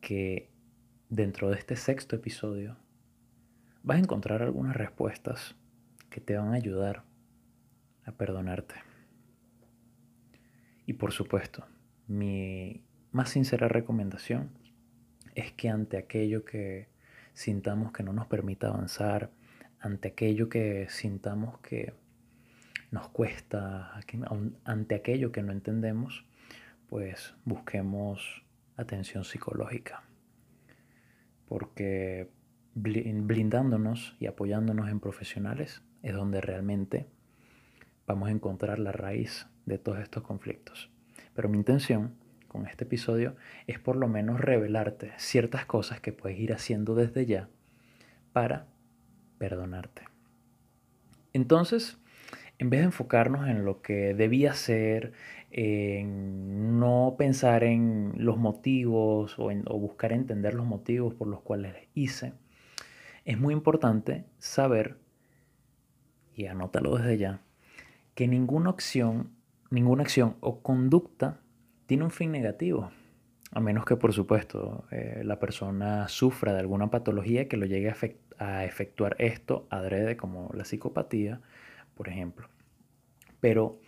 que 0.00 0.50
dentro 1.08 1.50
de 1.50 1.56
este 1.56 1.76
sexto 1.76 2.16
episodio 2.16 2.76
vas 3.82 3.96
a 3.96 4.00
encontrar 4.00 4.42
algunas 4.42 4.76
respuestas 4.76 5.56
que 6.10 6.20
te 6.20 6.36
van 6.36 6.48
a 6.48 6.56
ayudar 6.56 7.04
a 8.04 8.12
perdonarte. 8.12 8.74
Y 10.86 10.92
por 10.92 11.12
supuesto, 11.12 11.66
mi 12.06 12.84
más 13.10 13.30
sincera 13.30 13.68
recomendación 13.68 14.50
es 15.34 15.52
que 15.52 15.68
ante 15.68 15.96
aquello 15.96 16.44
que 16.44 16.88
sintamos 17.34 17.92
que 17.92 18.02
no 18.02 18.12
nos 18.12 18.26
permita 18.26 18.68
avanzar, 18.68 19.30
ante 19.80 20.08
aquello 20.08 20.48
que 20.48 20.86
sintamos 20.88 21.58
que 21.58 21.94
nos 22.90 23.08
cuesta, 23.08 23.92
ante 24.64 24.94
aquello 24.94 25.32
que 25.32 25.42
no 25.42 25.52
entendemos, 25.52 26.24
pues 26.88 27.34
busquemos 27.44 28.44
atención 28.76 29.24
psicológica. 29.24 30.02
Porque 31.46 32.30
blindándonos 32.74 34.16
y 34.20 34.26
apoyándonos 34.26 34.90
en 34.90 35.00
profesionales 35.00 35.82
es 36.02 36.14
donde 36.14 36.40
realmente 36.40 37.06
vamos 38.06 38.28
a 38.28 38.32
encontrar 38.32 38.78
la 38.78 38.92
raíz 38.92 39.46
de 39.64 39.78
todos 39.78 39.98
estos 40.00 40.22
conflictos. 40.22 40.90
Pero 41.34 41.48
mi 41.48 41.56
intención 41.56 42.14
con 42.48 42.66
este 42.66 42.84
episodio 42.84 43.36
es 43.66 43.78
por 43.78 43.96
lo 43.96 44.08
menos 44.08 44.40
revelarte 44.40 45.12
ciertas 45.16 45.66
cosas 45.66 46.00
que 46.00 46.12
puedes 46.12 46.38
ir 46.38 46.52
haciendo 46.52 46.94
desde 46.94 47.26
ya 47.26 47.48
para 48.32 48.66
perdonarte. 49.38 50.02
Entonces, 51.32 51.98
en 52.58 52.70
vez 52.70 52.80
de 52.80 52.86
enfocarnos 52.86 53.48
en 53.48 53.64
lo 53.64 53.82
que 53.82 54.14
debía 54.14 54.54
ser, 54.54 55.12
en 55.50 56.78
no 56.78 57.14
pensar 57.18 57.64
en 57.64 58.12
los 58.16 58.36
motivos 58.36 59.36
o, 59.38 59.50
buscar 59.78 60.12
entender 60.12 60.54
los 60.54 60.66
motivos 60.66 61.14
por 61.14 61.28
los 61.28 61.40
cuales 61.40 61.74
hice, 61.94 62.34
es 63.24 63.38
muy 63.38 63.54
importante 63.54 64.24
saber, 64.38 64.98
y 66.34 66.46
anótalo 66.46 66.96
desde 66.96 67.18
ya, 67.18 67.40
que 68.14 68.28
ninguna 68.28 68.70
acción, 68.70 69.30
ninguna 69.70 70.02
acción 70.02 70.36
o 70.40 70.60
conducta 70.60 71.40
tiene 71.86 72.04
un 72.04 72.10
fin 72.10 72.30
negativo. 72.32 72.90
A 73.52 73.60
menos 73.60 73.84
que, 73.84 73.96
por 73.96 74.12
supuesto, 74.12 74.84
eh, 74.90 75.22
la 75.24 75.38
persona 75.38 76.08
sufra 76.08 76.52
de 76.52 76.60
alguna 76.60 76.90
patología 76.90 77.48
que 77.48 77.56
lo 77.56 77.64
llegue 77.64 77.94
a 78.38 78.64
efectuar 78.64 79.16
esto 79.18 79.66
adrede, 79.70 80.16
como 80.16 80.50
la 80.52 80.64
psicopatía, 80.64 81.40
por 81.94 82.08
ejemplo. 82.08 82.48
Pero 83.40 83.80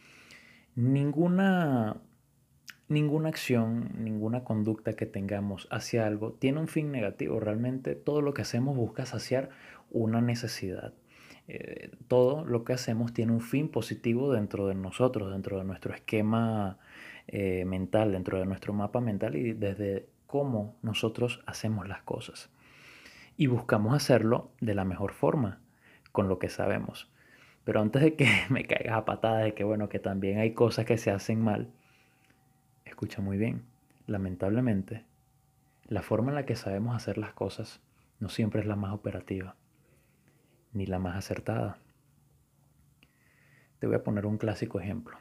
ninguna, 0.79 1.97
ninguna 2.89 3.29
acción, 3.29 3.91
ninguna 3.99 4.45
conducta 4.45 4.93
que 4.95 5.07
tengamos 5.07 5.67
hacia 5.73 6.07
algo 6.07 6.35
tiene 6.35 6.61
un 6.61 6.69
fin 6.69 6.93
negativo. 6.93 7.41
Realmente 7.41 7.97
todo 7.97 8.23
lo 8.23 8.33
que 8.33 8.43
hacemos 8.43 8.77
busca 8.77 9.05
saciar 9.05 9.51
una 9.91 10.21
necesidad. 10.21 10.95
Eh, 11.49 11.91
todo 12.07 12.45
lo 12.45 12.63
que 12.63 12.75
hacemos 12.75 13.13
tiene 13.13 13.33
un 13.33 13.41
fin 13.41 13.69
positivo 13.71 14.33
dentro 14.33 14.69
de 14.69 14.77
nosotros, 14.77 15.33
dentro 15.33 15.59
de 15.59 15.65
nuestro 15.65 15.93
esquema 15.93 16.79
eh, 17.27 17.65
mental, 17.65 18.13
dentro 18.13 18.39
de 18.39 18.47
nuestro 18.47 18.73
mapa 18.73 19.01
mental 19.01 19.35
y 19.35 19.55
desde 19.55 20.07
cómo 20.29 20.77
nosotros 20.83 21.43
hacemos 21.47 21.89
las 21.89 22.03
cosas. 22.03 22.51
Y 23.37 23.49
buscamos 23.49 23.95
hacerlo 23.95 24.53
de 24.61 24.77
la 24.77 24.85
mejor 24.85 25.13
forma, 25.13 25.61
con 26.13 26.29
lo 26.29 26.39
que 26.39 26.49
sabemos. 26.49 27.11
Pero 27.69 27.83
antes 27.83 28.01
de 28.01 28.17
que 28.17 28.27
me 28.49 28.65
caigas 28.65 28.97
a 28.97 29.05
patadas 29.05 29.45
de 29.45 29.53
que, 29.53 29.63
bueno, 29.63 29.91
que 29.91 29.99
también 29.99 30.39
hay 30.39 30.55
cosas 30.55 30.87
que 30.87 30.97
se 30.97 31.11
hacen 31.11 31.43
mal, 31.43 31.71
escucha 32.87 33.21
muy 33.21 33.37
bien. 33.37 33.67
Lamentablemente, 34.07 35.05
la 35.87 36.01
forma 36.01 36.31
en 36.31 36.37
la 36.37 36.47
que 36.47 36.57
sabemos 36.57 36.97
hacer 36.97 37.19
las 37.19 37.35
cosas 37.35 37.83
no 38.21 38.31
siempre 38.31 38.63
es 38.63 38.67
la 38.67 38.75
más 38.75 38.95
operativa, 38.95 39.55
ni 40.73 40.87
la 40.87 40.99
más 40.99 41.15
acertada. 41.15 41.77
Te 43.81 43.87
voy 43.87 43.97
a 43.97 44.03
poner 44.03 44.25
un 44.25 44.39
clásico 44.39 44.81
ejemplo. 44.81 45.19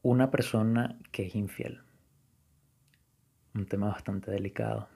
Una 0.00 0.30
persona 0.30 0.98
que 1.12 1.26
es 1.26 1.34
infiel. 1.34 1.82
Un 3.52 3.66
tema 3.66 3.88
bastante 3.88 4.30
delicado. 4.30 4.88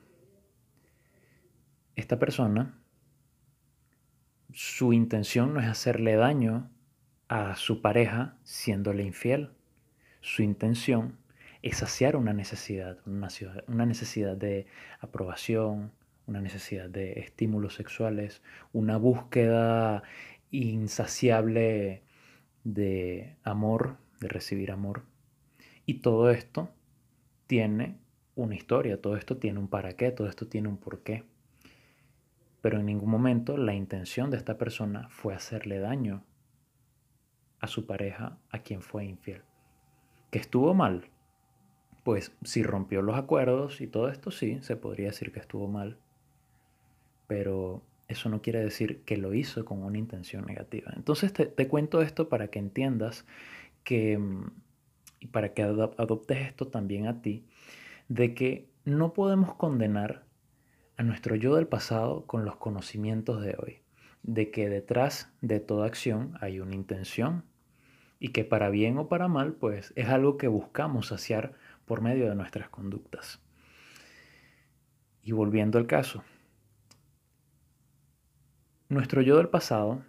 Esta 1.97 2.19
persona 2.19 2.78
su 4.53 4.93
intención 4.93 5.55
no 5.55 5.61
es 5.61 5.67
hacerle 5.67 6.17
daño 6.17 6.71
a 7.29 7.57
su 7.57 7.83
pareja 7.83 8.37
siéndole 8.43 9.05
infiel. 9.05 9.51
Su 10.21 10.43
intención 10.43 11.19
es 11.63 11.79
saciar 11.79 12.17
una 12.17 12.33
necesidad, 12.33 12.99
una 13.07 13.87
necesidad 13.87 14.37
de 14.37 14.67
aprobación, 15.01 15.93
una 16.27 16.41
necesidad 16.41 16.89
de 16.89 17.21
estímulos 17.21 17.75
sexuales, 17.75 18.43
una 18.73 18.97
búsqueda 18.97 20.03
insaciable 20.51 22.03
de 22.65 23.37
amor, 23.43 23.97
de 24.21 24.29
recibir 24.29 24.71
amor. 24.71 25.05
Y 25.87 26.01
todo 26.01 26.31
esto 26.31 26.71
tiene 27.47 27.99
una 28.35 28.55
historia, 28.55 29.01
todo 29.01 29.17
esto 29.17 29.39
tiene 29.39 29.59
un 29.59 29.69
para 29.69 29.95
qué, 29.95 30.11
todo 30.11 30.29
esto 30.29 30.47
tiene 30.47 30.69
un 30.69 30.77
porqué. 30.77 31.25
Pero 32.61 32.81
en 32.81 32.87
ningún 32.87 33.11
momento 33.11 33.57
la 33.57 33.75
intención 33.75 34.31
de 34.31 34.37
esta 34.37 34.59
persona 34.59 35.09
fue 35.11 35.35
hacerle 35.35 35.79
daño 35.79 36.25
a 37.61 37.67
su 37.67 37.87
pareja 37.87 38.39
a 38.51 38.61
quien 38.61 38.83
fue 38.83 39.05
infiel. 39.05 39.43
¿Que 40.31 40.39
estuvo 40.39 40.75
mal? 40.75 41.09
Pues 42.05 42.33
si 42.43 42.63
rompió 42.63 43.03
los 43.03 43.17
acuerdos 43.17 43.81
y 43.81 43.87
todo 43.87 44.09
esto 44.09 44.31
sí, 44.31 44.59
se 44.63 44.77
podría 44.77 45.09
decir 45.09 45.33
que 45.33 45.41
estuvo 45.41 45.69
mal. 45.69 45.99
Pero 47.27 47.83
eso 48.09 48.29
no 48.29 48.41
quiere 48.41 48.61
decir 48.61 49.03
que 49.05 49.17
lo 49.17 49.35
hizo 49.35 49.65
con 49.65 49.83
una 49.83 49.99
intención 49.99 50.47
negativa. 50.47 50.93
Entonces 50.97 51.33
te, 51.33 51.47
te 51.47 51.69
cuento 51.69 52.01
esto 52.01 52.29
para 52.29 52.49
que 52.49 52.59
entiendas 52.59 53.27
que, 53.85 54.19
y 55.21 55.27
para 55.27 55.53
que 55.53 55.63
adoptes 55.63 56.39
esto 56.39 56.69
también 56.69 57.07
a 57.07 57.21
ti, 57.21 57.45
de 58.09 58.35
que 58.35 58.69
no 58.85 59.13
podemos 59.13 59.55
condenar 59.55 60.25
a 60.99 61.05
nuestro 61.05 61.37
yo 61.37 61.55
del 61.55 61.69
pasado 61.69 62.27
con 62.27 62.45
los 62.45 62.57
conocimientos 62.57 63.41
de 63.41 63.57
hoy, 63.57 63.79
de 64.25 64.51
que 64.51 64.69
detrás 64.69 65.33
de 65.41 65.61
toda 65.61 65.87
acción 65.87 66.37
hay 66.41 66.59
una 66.59 66.75
intención 66.75 67.45
y 68.19 68.31
que 68.31 68.45
para 68.45 68.69
bien 68.69 68.99
o 68.99 69.09
para 69.09 69.29
mal, 69.29 69.53
pues 69.53 69.93
es 69.95 70.09
algo 70.09 70.37
que 70.37 70.49
buscamos 70.49 71.07
saciar 71.07 71.55
por 71.87 72.01
medio 72.01 72.29
de 72.29 72.35
nuestras 72.35 72.69
conductas. 72.69 73.41
Y 75.23 75.31
volviendo 75.31 75.79
al 75.79 75.87
caso, 75.87 76.25
nuestro 78.89 79.23
yo 79.23 79.37
del 79.37 79.49
pasado 79.49 80.03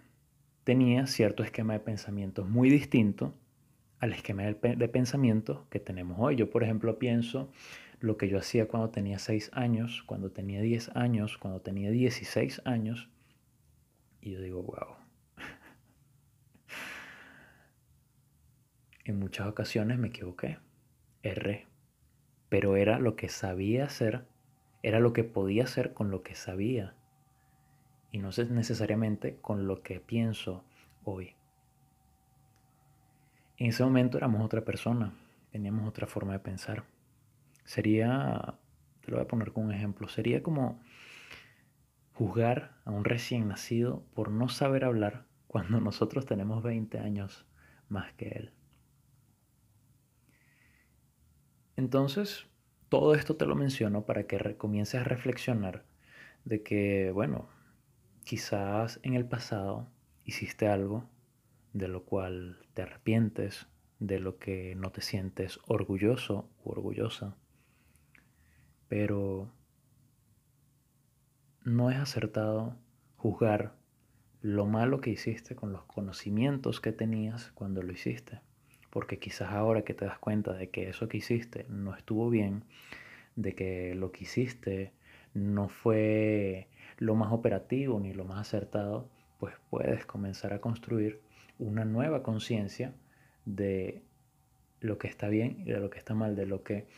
tenía 0.64 1.06
cierto 1.06 1.44
esquema 1.44 1.74
de 1.74 1.80
pensamientos 1.80 2.48
muy 2.48 2.68
distinto 2.68 3.32
al 4.00 4.12
esquema 4.12 4.42
de 4.42 4.88
pensamiento 4.88 5.66
que 5.70 5.78
tenemos 5.78 6.16
hoy. 6.18 6.34
Yo, 6.34 6.50
por 6.50 6.64
ejemplo, 6.64 6.98
pienso 6.98 7.52
lo 8.00 8.16
que 8.16 8.28
yo 8.28 8.38
hacía 8.38 8.66
cuando 8.66 8.90
tenía 8.90 9.18
6 9.18 9.50
años, 9.52 10.02
cuando 10.06 10.30
tenía 10.30 10.60
10 10.60 10.96
años, 10.96 11.38
cuando 11.38 11.60
tenía 11.60 11.90
16 11.90 12.62
años. 12.64 13.08
Y 14.20 14.32
yo 14.32 14.40
digo, 14.40 14.62
wow. 14.62 14.96
en 19.04 19.18
muchas 19.18 19.46
ocasiones 19.46 19.98
me 19.98 20.08
equivoqué, 20.08 20.58
erré, 21.22 21.66
pero 22.48 22.76
era 22.76 22.98
lo 22.98 23.16
que 23.16 23.28
sabía 23.28 23.84
hacer, 23.84 24.24
era 24.82 24.98
lo 24.98 25.12
que 25.12 25.24
podía 25.24 25.64
hacer 25.64 25.92
con 25.92 26.10
lo 26.10 26.22
que 26.22 26.34
sabía 26.34 26.94
y 28.12 28.18
no 28.18 28.30
necesariamente 28.50 29.38
con 29.40 29.66
lo 29.66 29.82
que 29.82 30.00
pienso 30.00 30.64
hoy. 31.04 31.34
En 33.56 33.68
ese 33.68 33.84
momento 33.84 34.16
éramos 34.16 34.42
otra 34.42 34.64
persona, 34.64 35.12
teníamos 35.52 35.88
otra 35.88 36.06
forma 36.06 36.32
de 36.32 36.38
pensar. 36.38 36.84
Sería, 37.70 38.58
te 39.00 39.12
lo 39.12 39.18
voy 39.18 39.24
a 39.24 39.28
poner 39.28 39.52
como 39.52 39.66
un 39.66 39.72
ejemplo, 39.72 40.08
sería 40.08 40.42
como 40.42 40.82
juzgar 42.14 42.80
a 42.84 42.90
un 42.90 43.04
recién 43.04 43.46
nacido 43.46 44.04
por 44.12 44.32
no 44.32 44.48
saber 44.48 44.84
hablar 44.84 45.28
cuando 45.46 45.80
nosotros 45.80 46.26
tenemos 46.26 46.64
20 46.64 46.98
años 46.98 47.46
más 47.88 48.12
que 48.14 48.30
él. 48.30 48.52
Entonces, 51.76 52.48
todo 52.88 53.14
esto 53.14 53.36
te 53.36 53.46
lo 53.46 53.54
menciono 53.54 54.04
para 54.04 54.24
que 54.24 54.56
comiences 54.56 55.02
a 55.02 55.04
reflexionar 55.04 55.84
de 56.44 56.64
que, 56.64 57.12
bueno, 57.12 57.48
quizás 58.24 58.98
en 59.04 59.14
el 59.14 59.26
pasado 59.26 59.88
hiciste 60.24 60.66
algo 60.66 61.08
de 61.72 61.86
lo 61.86 62.02
cual 62.02 62.66
te 62.74 62.82
arrepientes, 62.82 63.68
de 64.00 64.18
lo 64.18 64.38
que 64.38 64.74
no 64.74 64.90
te 64.90 65.02
sientes 65.02 65.60
orgulloso 65.68 66.50
u 66.64 66.70
orgullosa 66.70 67.36
pero 68.90 69.48
no 71.62 71.92
es 71.92 71.96
acertado 71.96 72.74
juzgar 73.16 73.76
lo 74.42 74.66
malo 74.66 75.00
que 75.00 75.10
hiciste 75.10 75.54
con 75.54 75.72
los 75.72 75.84
conocimientos 75.84 76.80
que 76.80 76.90
tenías 76.90 77.52
cuando 77.52 77.84
lo 77.84 77.92
hiciste. 77.92 78.40
Porque 78.90 79.20
quizás 79.20 79.52
ahora 79.52 79.82
que 79.82 79.94
te 79.94 80.06
das 80.06 80.18
cuenta 80.18 80.54
de 80.54 80.70
que 80.70 80.88
eso 80.88 81.06
que 81.08 81.18
hiciste 81.18 81.66
no 81.68 81.94
estuvo 81.94 82.30
bien, 82.30 82.64
de 83.36 83.54
que 83.54 83.94
lo 83.94 84.10
que 84.10 84.24
hiciste 84.24 84.92
no 85.34 85.68
fue 85.68 86.66
lo 86.98 87.14
más 87.14 87.32
operativo 87.32 88.00
ni 88.00 88.12
lo 88.12 88.24
más 88.24 88.40
acertado, 88.40 89.08
pues 89.38 89.54
puedes 89.70 90.04
comenzar 90.04 90.52
a 90.52 90.60
construir 90.60 91.20
una 91.60 91.84
nueva 91.84 92.24
conciencia 92.24 92.92
de 93.44 94.02
lo 94.80 94.98
que 94.98 95.06
está 95.06 95.28
bien 95.28 95.60
y 95.60 95.70
de 95.70 95.78
lo 95.78 95.90
que 95.90 95.98
está 95.98 96.14
mal, 96.14 96.34
de 96.34 96.46
lo 96.46 96.64
que 96.64 96.88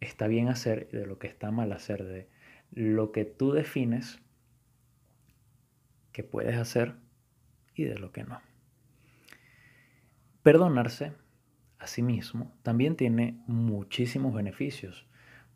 está 0.00 0.26
bien 0.26 0.48
hacer 0.48 0.88
y 0.92 0.96
de 0.96 1.06
lo 1.06 1.18
que 1.18 1.26
está 1.26 1.50
mal 1.50 1.72
hacer, 1.72 2.04
de 2.04 2.28
lo 2.72 3.12
que 3.12 3.24
tú 3.24 3.52
defines 3.52 4.20
que 6.12 6.22
puedes 6.22 6.56
hacer 6.56 6.94
y 7.74 7.84
de 7.84 7.98
lo 7.98 8.12
que 8.12 8.24
no. 8.24 8.40
Perdonarse 10.42 11.12
a 11.78 11.86
sí 11.86 12.02
mismo 12.02 12.56
también 12.62 12.96
tiene 12.96 13.40
muchísimos 13.46 14.34
beneficios, 14.34 15.06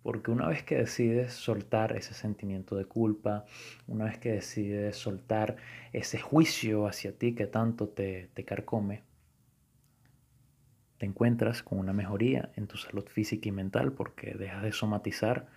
porque 0.03 0.31
una 0.31 0.49
vez 0.49 0.63
que 0.63 0.77
decides 0.77 1.33
soltar 1.33 1.97
ese 1.97 2.15
sentimiento 2.15 2.77
de 2.77 2.85
culpa, 2.85 3.45
una 3.87 4.05
vez 4.05 4.19
que 4.19 4.33
decides 4.33 4.97
soltar 4.97 5.57
ese 5.93 6.19
juicio 6.19 6.87
hacia 6.87 7.17
ti 7.17 7.35
que 7.35 7.47
tanto 7.47 7.89
te, 7.89 8.29
te 8.35 8.45
carcome, 8.45 9.03
te 11.03 11.07
encuentras 11.07 11.65
con 11.65 11.81
una 11.81 11.93
mejoría 11.93 12.53
en 12.55 12.69
tu 12.69 12.77
salud 12.77 13.05
física 13.09 13.49
y 13.49 13.51
mental 13.51 13.91
porque 13.91 14.35
dejas 14.35 14.63
de 14.63 14.71
somatizar 14.71 15.49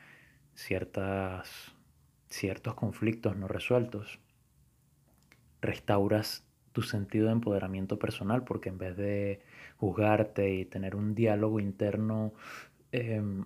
ciertas, 0.55 1.75
ciertos 2.29 2.73
conflictos 2.73 3.37
no 3.37 3.47
resueltos. 3.47 4.17
Restauras 5.61 6.47
tu 6.71 6.81
sentido 6.81 7.27
de 7.27 7.33
empoderamiento 7.33 7.99
personal 7.99 8.43
porque 8.43 8.69
en 8.69 8.79
vez 8.79 8.97
de 8.97 9.39
juzgarte 9.77 10.51
y 10.51 10.65
tener 10.65 10.95
un 10.95 11.13
diálogo 11.13 11.59
interno 11.59 12.33
em, 12.91 13.45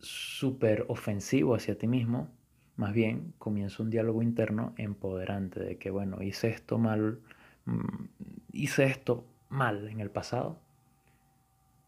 súper 0.00 0.84
ofensivo 0.88 1.54
hacia 1.54 1.78
ti 1.78 1.86
mismo, 1.86 2.28
más 2.76 2.92
bien 2.92 3.32
comienza 3.38 3.82
un 3.82 3.88
diálogo 3.88 4.20
interno 4.20 4.74
empoderante 4.76 5.60
de 5.60 5.78
que, 5.78 5.88
bueno, 5.88 6.22
hice 6.22 6.50
esto 6.50 6.76
mal, 6.76 7.20
mm, 7.64 8.04
hice 8.52 8.84
esto 8.84 9.24
mal 9.48 9.88
en 9.88 10.00
el 10.00 10.10
pasado, 10.10 10.58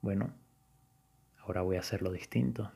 bueno, 0.02 0.34
ahora 1.38 1.62
voy 1.62 1.76
a 1.76 1.80
hacerlo 1.80 2.12
distinto. 2.12 2.70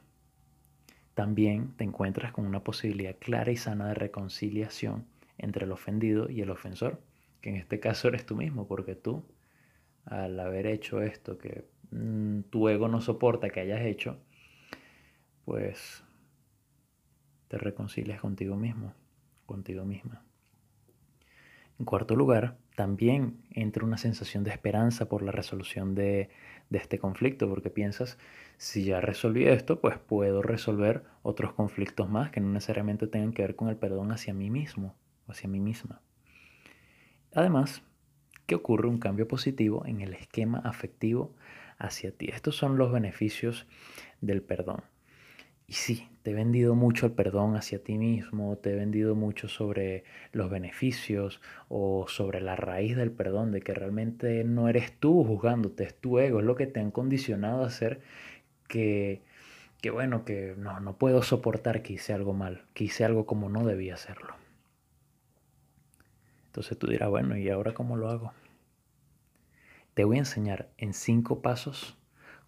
También 1.14 1.72
te 1.76 1.84
encuentras 1.84 2.32
con 2.32 2.46
una 2.46 2.62
posibilidad 2.62 3.16
clara 3.18 3.50
y 3.50 3.56
sana 3.56 3.88
de 3.88 3.94
reconciliación 3.94 5.06
entre 5.38 5.64
el 5.64 5.72
ofendido 5.72 6.30
y 6.30 6.40
el 6.40 6.50
ofensor, 6.50 7.02
que 7.40 7.50
en 7.50 7.56
este 7.56 7.80
caso 7.80 8.08
eres 8.08 8.24
tú 8.24 8.36
mismo, 8.36 8.66
porque 8.68 8.94
tú, 8.94 9.24
al 10.04 10.38
haber 10.38 10.66
hecho 10.66 11.02
esto 11.02 11.36
que 11.36 11.66
mm, 11.90 12.42
tu 12.50 12.68
ego 12.68 12.88
no 12.88 13.00
soporta 13.00 13.50
que 13.50 13.60
hayas 13.60 13.82
hecho, 13.82 14.18
pues 15.44 16.04
te 17.48 17.58
reconcilias 17.58 18.20
contigo 18.20 18.56
mismo, 18.56 18.94
contigo 19.46 19.84
misma. 19.84 20.22
En 21.78 21.84
cuarto 21.84 22.14
lugar, 22.14 22.56
también 22.76 23.38
entra 23.50 23.84
una 23.84 23.96
sensación 23.96 24.44
de 24.44 24.50
esperanza 24.50 25.08
por 25.08 25.22
la 25.22 25.32
resolución 25.32 25.94
de, 25.94 26.28
este 26.70 26.98
conflicto, 26.98 27.48
porque 27.48 27.70
piensas, 27.70 28.18
si 28.58 28.84
ya 28.84 29.00
resolví 29.00 29.46
esto, 29.46 29.80
pues 29.80 29.98
puedo 29.98 30.42
resolver 30.42 31.04
otros 31.22 31.54
conflictos 31.54 32.08
más 32.10 32.30
que 32.30 32.40
no 32.40 32.50
necesariamente 32.50 33.06
tengan 33.06 33.32
que 33.32 33.42
ver 33.42 33.56
con 33.56 33.68
el 33.68 33.76
perdón 33.76 34.12
hacia 34.12 34.34
mí 34.34 34.50
mismo 34.50 34.94
o 35.26 35.32
hacia 35.32 35.48
mí 35.48 35.58
misma. 35.58 36.02
Además, 37.34 37.82
que 38.46 38.54
ocurre 38.54 38.88
un 38.88 38.98
cambio 38.98 39.26
positivo 39.26 39.84
en 39.86 40.02
el 40.02 40.12
esquema 40.12 40.58
afectivo 40.58 41.34
hacia 41.78 42.12
ti. 42.12 42.28
Estos 42.30 42.56
son 42.56 42.76
los 42.76 42.92
beneficios 42.92 43.66
del 44.20 44.42
perdón. 44.42 44.82
Y 45.66 45.72
sí, 45.72 46.08
te 46.26 46.32
he 46.32 46.34
vendido 46.34 46.74
mucho 46.74 47.06
el 47.06 47.12
perdón 47.12 47.54
hacia 47.54 47.84
ti 47.84 47.98
mismo, 47.98 48.56
te 48.56 48.72
he 48.72 48.74
vendido 48.74 49.14
mucho 49.14 49.46
sobre 49.46 50.02
los 50.32 50.50
beneficios 50.50 51.40
o 51.68 52.06
sobre 52.08 52.40
la 52.40 52.56
raíz 52.56 52.96
del 52.96 53.12
perdón, 53.12 53.52
de 53.52 53.60
que 53.60 53.72
realmente 53.74 54.42
no 54.42 54.68
eres 54.68 54.98
tú 54.98 55.22
juzgándote, 55.22 55.84
es 55.84 55.94
tu 55.94 56.18
ego, 56.18 56.40
es 56.40 56.44
lo 56.44 56.56
que 56.56 56.66
te 56.66 56.80
han 56.80 56.90
condicionado 56.90 57.62
a 57.62 57.68
hacer 57.68 58.00
que, 58.66 59.22
que 59.80 59.90
bueno, 59.90 60.24
que 60.24 60.56
no, 60.58 60.80
no 60.80 60.98
puedo 60.98 61.22
soportar 61.22 61.82
que 61.82 61.92
hice 61.92 62.12
algo 62.12 62.32
mal, 62.32 62.64
que 62.74 62.82
hice 62.82 63.04
algo 63.04 63.24
como 63.24 63.48
no 63.48 63.64
debía 63.64 63.94
hacerlo. 63.94 64.34
Entonces 66.46 66.76
tú 66.76 66.88
dirás, 66.88 67.08
bueno, 67.08 67.36
¿y 67.36 67.50
ahora 67.50 67.72
cómo 67.72 67.96
lo 67.96 68.10
hago? 68.10 68.32
Te 69.94 70.02
voy 70.02 70.16
a 70.16 70.18
enseñar 70.22 70.70
en 70.76 70.92
cinco 70.92 71.40
pasos 71.40 71.96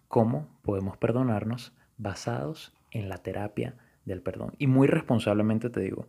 cómo 0.09 0.49
podemos 0.63 0.97
perdonarnos 0.97 1.71
basados 1.97 2.73
en 2.91 3.09
la 3.09 3.17
terapia 3.17 3.75
del 4.05 4.21
perdón. 4.21 4.53
Y 4.57 4.67
muy 4.67 4.87
responsablemente 4.87 5.69
te 5.69 5.81
digo, 5.81 6.07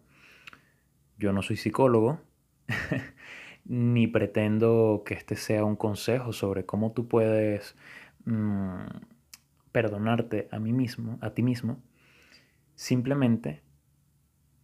yo 1.19 1.33
no 1.33 1.43
soy 1.43 1.57
psicólogo, 1.57 2.21
ni 3.65 4.07
pretendo 4.07 5.03
que 5.05 5.15
este 5.15 5.37
sea 5.37 5.65
un 5.65 5.77
consejo 5.77 6.33
sobre 6.33 6.65
cómo 6.65 6.93
tú 6.93 7.09
puedes 7.09 7.77
mm, 8.25 8.87
perdonarte 9.73 10.49
a 10.51 10.59
mí 10.59 10.73
mismo, 10.73 11.19
a 11.21 11.31
ti 11.31 11.43
mismo. 11.43 11.81
Simplemente 12.75 13.63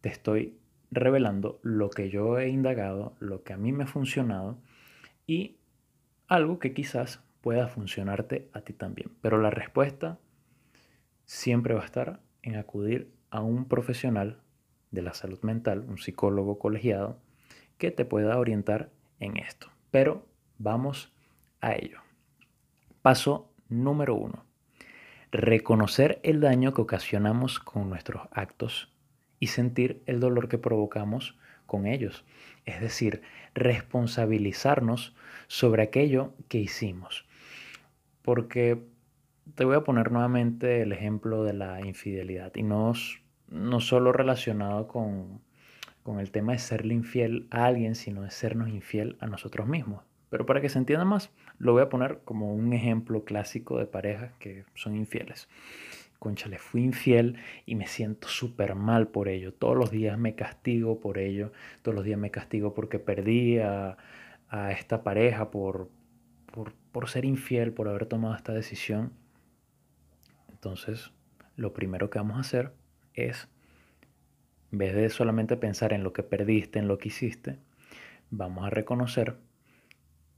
te 0.00 0.08
estoy 0.08 0.58
revelando 0.90 1.60
lo 1.62 1.90
que 1.90 2.10
yo 2.10 2.38
he 2.38 2.48
indagado, 2.48 3.16
lo 3.20 3.42
que 3.42 3.52
a 3.52 3.56
mí 3.56 3.72
me 3.72 3.84
ha 3.84 3.88
funcionado 3.88 4.58
y 5.26 5.56
algo 6.28 6.58
que 6.58 6.72
quizás 6.72 7.22
pueda 7.40 7.68
funcionarte 7.68 8.48
a 8.52 8.62
ti 8.62 8.72
también. 8.72 9.10
Pero 9.20 9.40
la 9.40 9.50
respuesta 9.50 10.18
siempre 11.26 11.74
va 11.74 11.82
a 11.82 11.86
estar 11.86 12.20
en 12.42 12.56
acudir 12.56 13.12
a 13.30 13.42
un 13.42 13.66
profesional 13.66 14.40
de 14.90 15.02
la 15.02 15.12
salud 15.12 15.40
mental, 15.42 15.84
un 15.88 15.98
psicólogo 15.98 16.58
colegiado, 16.58 17.18
que 17.76 17.90
te 17.90 18.04
pueda 18.04 18.38
orientar 18.38 18.90
en 19.20 19.36
esto. 19.36 19.68
Pero 19.90 20.24
vamos 20.58 21.12
a 21.60 21.74
ello. 21.74 22.00
Paso 23.02 23.52
número 23.68 24.14
uno. 24.14 24.44
Reconocer 25.32 26.20
el 26.22 26.40
daño 26.40 26.72
que 26.72 26.82
ocasionamos 26.82 27.58
con 27.58 27.90
nuestros 27.90 28.22
actos 28.30 28.92
y 29.38 29.48
sentir 29.48 30.02
el 30.06 30.20
dolor 30.20 30.48
que 30.48 30.58
provocamos 30.58 31.36
con 31.66 31.86
ellos. 31.86 32.24
Es 32.64 32.80
decir, 32.80 33.22
responsabilizarnos 33.54 35.14
sobre 35.48 35.82
aquello 35.82 36.32
que 36.48 36.58
hicimos. 36.58 37.26
Porque 38.22 38.82
te 39.56 39.64
voy 39.64 39.74
a 39.74 39.84
poner 39.84 40.12
nuevamente 40.12 40.82
el 40.82 40.92
ejemplo 40.92 41.42
de 41.42 41.54
la 41.54 41.84
infidelidad 41.84 42.54
y 42.54 42.62
no, 42.62 42.92
no 43.48 43.80
solo 43.80 44.12
relacionado 44.12 44.86
con, 44.86 45.40
con 46.02 46.20
el 46.20 46.30
tema 46.30 46.52
de 46.52 46.58
serle 46.58 46.94
infiel 46.94 47.48
a 47.50 47.64
alguien, 47.64 47.96
sino 47.96 48.22
de 48.22 48.30
sernos 48.30 48.68
infiel 48.68 49.16
a 49.18 49.26
nosotros 49.26 49.66
mismos. 49.66 50.04
Pero 50.30 50.46
para 50.46 50.60
que 50.60 50.68
se 50.68 50.78
entienda 50.78 51.04
más, 51.04 51.30
lo 51.58 51.72
voy 51.72 51.82
a 51.82 51.88
poner 51.88 52.20
como 52.24 52.54
un 52.54 52.72
ejemplo 52.72 53.24
clásico 53.24 53.78
de 53.78 53.86
parejas 53.86 54.32
que 54.38 54.64
son 54.74 54.94
infieles 54.94 55.48
concha, 56.18 56.48
le 56.48 56.58
fui 56.58 56.82
infiel 56.82 57.36
y 57.66 57.74
me 57.74 57.86
siento 57.86 58.28
súper 58.28 58.74
mal 58.74 59.08
por 59.08 59.28
ello. 59.28 59.52
Todos 59.52 59.76
los 59.76 59.90
días 59.90 60.18
me 60.18 60.34
castigo 60.34 61.00
por 61.00 61.18
ello. 61.18 61.52
Todos 61.82 61.94
los 61.94 62.04
días 62.04 62.18
me 62.18 62.30
castigo 62.30 62.74
porque 62.74 62.98
perdí 62.98 63.58
a, 63.58 63.96
esta 64.70 65.02
pareja 65.02 65.50
por, 65.50 65.90
por, 66.52 66.72
por 66.90 67.08
ser 67.08 67.24
infiel, 67.24 67.72
por 67.72 67.88
haber 67.88 68.06
tomado 68.06 68.34
esta 68.34 68.52
decisión. 68.52 69.12
Entonces, 70.66 71.12
lo 71.54 71.72
primero 71.72 72.10
que 72.10 72.18
vamos 72.18 72.38
a 72.38 72.40
hacer 72.40 72.74
es, 73.14 73.48
en 74.72 74.78
vez 74.78 74.96
de 74.96 75.08
solamente 75.10 75.56
pensar 75.56 75.92
en 75.92 76.02
lo 76.02 76.12
que 76.12 76.24
perdiste, 76.24 76.80
en 76.80 76.88
lo 76.88 76.98
que 76.98 77.06
hiciste, 77.06 77.60
vamos 78.30 78.66
a 78.66 78.70
reconocer 78.70 79.38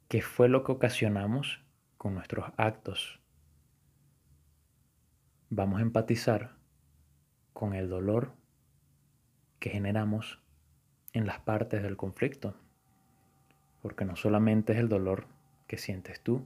qué 0.09 0.21
fue 0.21 0.51
lo 0.51 0.65
que 0.65 0.73
ocasionamos 0.73 1.65
con 1.97 2.13
nuestros 2.13 2.45
actos 2.59 3.21
vamos 5.51 5.79
a 5.79 5.83
empatizar 5.83 6.57
con 7.55 7.73
el 7.73 7.89
dolor 7.89 8.33
que 9.61 9.71
generamos 9.71 10.43
en 11.15 11.27
las 11.27 11.41
partes 11.41 11.83
del 11.83 11.97
conflicto. 11.97 12.55
Porque 13.81 14.05
no 14.05 14.15
solamente 14.15 14.75
es 14.75 14.79
el 14.79 14.91
dolor 14.91 15.27
que 15.67 15.79
sientes 15.79 16.21
tú, 16.21 16.45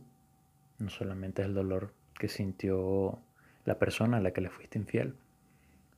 no 0.78 0.88
solamente 0.88 1.42
es 1.42 1.48
el 1.48 1.54
dolor 1.54 1.92
que 2.14 2.28
sintió 2.28 3.18
la 3.64 3.78
persona 3.78 4.18
a 4.18 4.20
la 4.20 4.32
que 4.32 4.40
le 4.40 4.50
fuiste 4.50 4.78
infiel, 4.78 5.14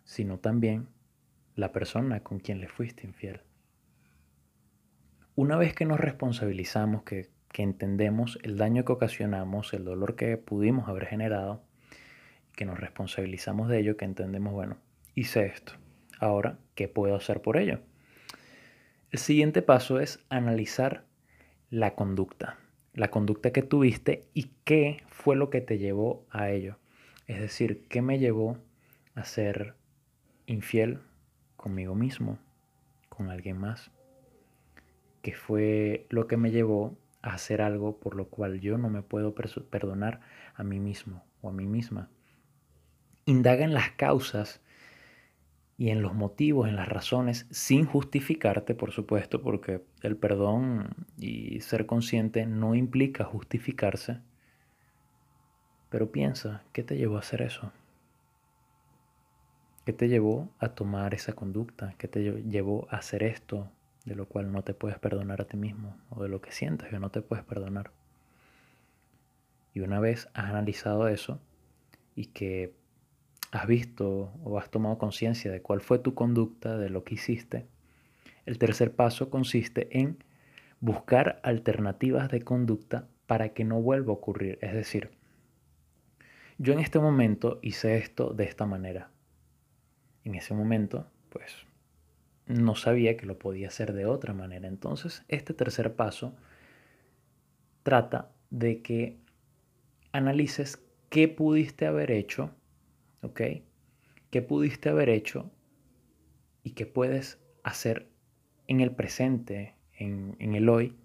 sino 0.04 0.38
también 0.38 0.88
la 1.56 1.72
persona 1.72 2.20
con 2.20 2.40
quien 2.40 2.60
le 2.60 2.68
fuiste 2.68 3.06
infiel. 3.06 3.40
Una 5.36 5.56
vez 5.56 5.74
que 5.74 5.84
nos 5.84 5.98
responsabilizamos, 5.98 7.02
que, 7.02 7.30
que 7.52 7.62
entendemos 7.62 8.38
el 8.42 8.56
daño 8.56 8.84
que 8.84 8.92
ocasionamos, 8.92 9.72
el 9.72 9.84
dolor 9.84 10.16
que 10.16 10.36
pudimos 10.36 10.88
haber 10.88 11.06
generado, 11.06 11.62
que 12.54 12.64
nos 12.64 12.78
responsabilizamos 12.78 13.68
de 13.68 13.80
ello, 13.80 13.96
que 13.96 14.04
entendemos, 14.04 14.52
bueno, 14.52 14.76
hice 15.14 15.46
esto. 15.46 15.72
Ahora, 16.20 16.58
¿qué 16.74 16.88
puedo 16.88 17.16
hacer 17.16 17.42
por 17.42 17.56
ello? 17.56 17.80
El 19.10 19.18
siguiente 19.18 19.62
paso 19.62 20.00
es 20.00 20.24
analizar 20.28 21.04
la 21.70 21.94
conducta, 21.94 22.58
la 22.94 23.10
conducta 23.10 23.52
que 23.52 23.62
tuviste 23.62 24.28
y 24.34 24.50
qué 24.64 25.02
fue 25.08 25.36
lo 25.36 25.50
que 25.50 25.60
te 25.60 25.78
llevó 25.78 26.26
a 26.30 26.50
ello. 26.50 26.78
Es 27.26 27.40
decir, 27.40 27.86
qué 27.88 28.02
me 28.02 28.18
llevó 28.18 28.58
a 29.14 29.24
ser 29.24 29.74
infiel 30.46 31.00
conmigo 31.56 31.94
mismo, 31.94 32.38
con 33.08 33.30
alguien 33.30 33.58
más. 33.58 33.90
¿Qué 35.22 35.32
fue 35.32 36.06
lo 36.10 36.26
que 36.26 36.36
me 36.36 36.50
llevó 36.50 36.98
a 37.24 37.32
hacer 37.34 37.62
algo 37.62 37.98
por 37.98 38.14
lo 38.14 38.28
cual 38.28 38.60
yo 38.60 38.76
no 38.76 38.90
me 38.90 39.02
puedo 39.02 39.34
perdonar 39.34 40.20
a 40.54 40.62
mí 40.62 40.78
mismo 40.78 41.24
o 41.40 41.48
a 41.48 41.52
mí 41.52 41.66
misma. 41.66 42.10
Indaga 43.24 43.64
en 43.64 43.72
las 43.72 43.92
causas 43.92 44.60
y 45.78 45.88
en 45.88 46.02
los 46.02 46.14
motivos, 46.14 46.68
en 46.68 46.76
las 46.76 46.88
razones, 46.88 47.46
sin 47.50 47.86
justificarte, 47.86 48.74
por 48.74 48.92
supuesto, 48.92 49.40
porque 49.40 49.82
el 50.02 50.16
perdón 50.16 50.90
y 51.16 51.60
ser 51.60 51.86
consciente 51.86 52.44
no 52.44 52.74
implica 52.74 53.24
justificarse. 53.24 54.20
Pero 55.94 56.10
piensa, 56.10 56.64
¿qué 56.72 56.82
te 56.82 56.96
llevó 56.96 57.18
a 57.18 57.20
hacer 57.20 57.40
eso? 57.40 57.70
¿Qué 59.86 59.92
te 59.92 60.08
llevó 60.08 60.50
a 60.58 60.70
tomar 60.70 61.14
esa 61.14 61.34
conducta? 61.34 61.94
¿Qué 61.98 62.08
te 62.08 62.42
llevó 62.42 62.88
a 62.90 62.96
hacer 62.96 63.22
esto 63.22 63.70
de 64.04 64.16
lo 64.16 64.26
cual 64.26 64.50
no 64.50 64.64
te 64.64 64.74
puedes 64.74 64.98
perdonar 64.98 65.40
a 65.40 65.44
ti 65.44 65.56
mismo 65.56 65.96
o 66.10 66.20
de 66.20 66.28
lo 66.28 66.40
que 66.40 66.50
sientes 66.50 66.88
que 66.88 66.98
no 66.98 67.10
te 67.10 67.22
puedes 67.22 67.44
perdonar? 67.44 67.92
Y 69.72 69.82
una 69.82 70.00
vez 70.00 70.28
has 70.34 70.46
analizado 70.46 71.06
eso 71.06 71.38
y 72.16 72.26
que 72.26 72.74
has 73.52 73.68
visto 73.68 74.32
o 74.42 74.58
has 74.58 74.70
tomado 74.70 74.98
conciencia 74.98 75.52
de 75.52 75.62
cuál 75.62 75.80
fue 75.80 76.00
tu 76.00 76.12
conducta, 76.12 76.76
de 76.76 76.90
lo 76.90 77.04
que 77.04 77.14
hiciste, 77.14 77.68
el 78.46 78.58
tercer 78.58 78.96
paso 78.96 79.30
consiste 79.30 79.96
en 79.96 80.18
buscar 80.80 81.38
alternativas 81.44 82.32
de 82.32 82.42
conducta 82.42 83.06
para 83.28 83.50
que 83.50 83.62
no 83.62 83.80
vuelva 83.80 84.10
a 84.10 84.16
ocurrir. 84.16 84.58
Es 84.60 84.72
decir, 84.72 85.12
yo 86.58 86.72
en 86.72 86.80
este 86.80 86.98
momento 86.98 87.58
hice 87.62 87.96
esto 87.96 88.32
de 88.32 88.44
esta 88.44 88.66
manera. 88.66 89.10
En 90.24 90.34
ese 90.34 90.54
momento, 90.54 91.10
pues, 91.30 91.52
no 92.46 92.74
sabía 92.74 93.16
que 93.16 93.26
lo 93.26 93.38
podía 93.38 93.68
hacer 93.68 93.92
de 93.92 94.06
otra 94.06 94.34
manera. 94.34 94.68
Entonces, 94.68 95.24
este 95.28 95.54
tercer 95.54 95.94
paso 95.94 96.36
trata 97.82 98.30
de 98.50 98.82
que 98.82 99.18
analices 100.12 100.82
qué 101.10 101.28
pudiste 101.28 101.86
haber 101.86 102.10
hecho 102.10 102.54
¿ok? 103.24 103.40
¿Qué 104.30 104.42
pudiste 104.42 104.90
haber 104.90 105.08
hecho 105.08 105.50
y 106.62 106.70
qué 106.70 106.86
puedes 106.86 107.38
hacer 107.62 108.08
en 108.66 108.80
el 108.80 108.90
presente, 108.90 109.74
en, 109.96 110.36
el 110.38 110.68
hoy, 110.68 110.96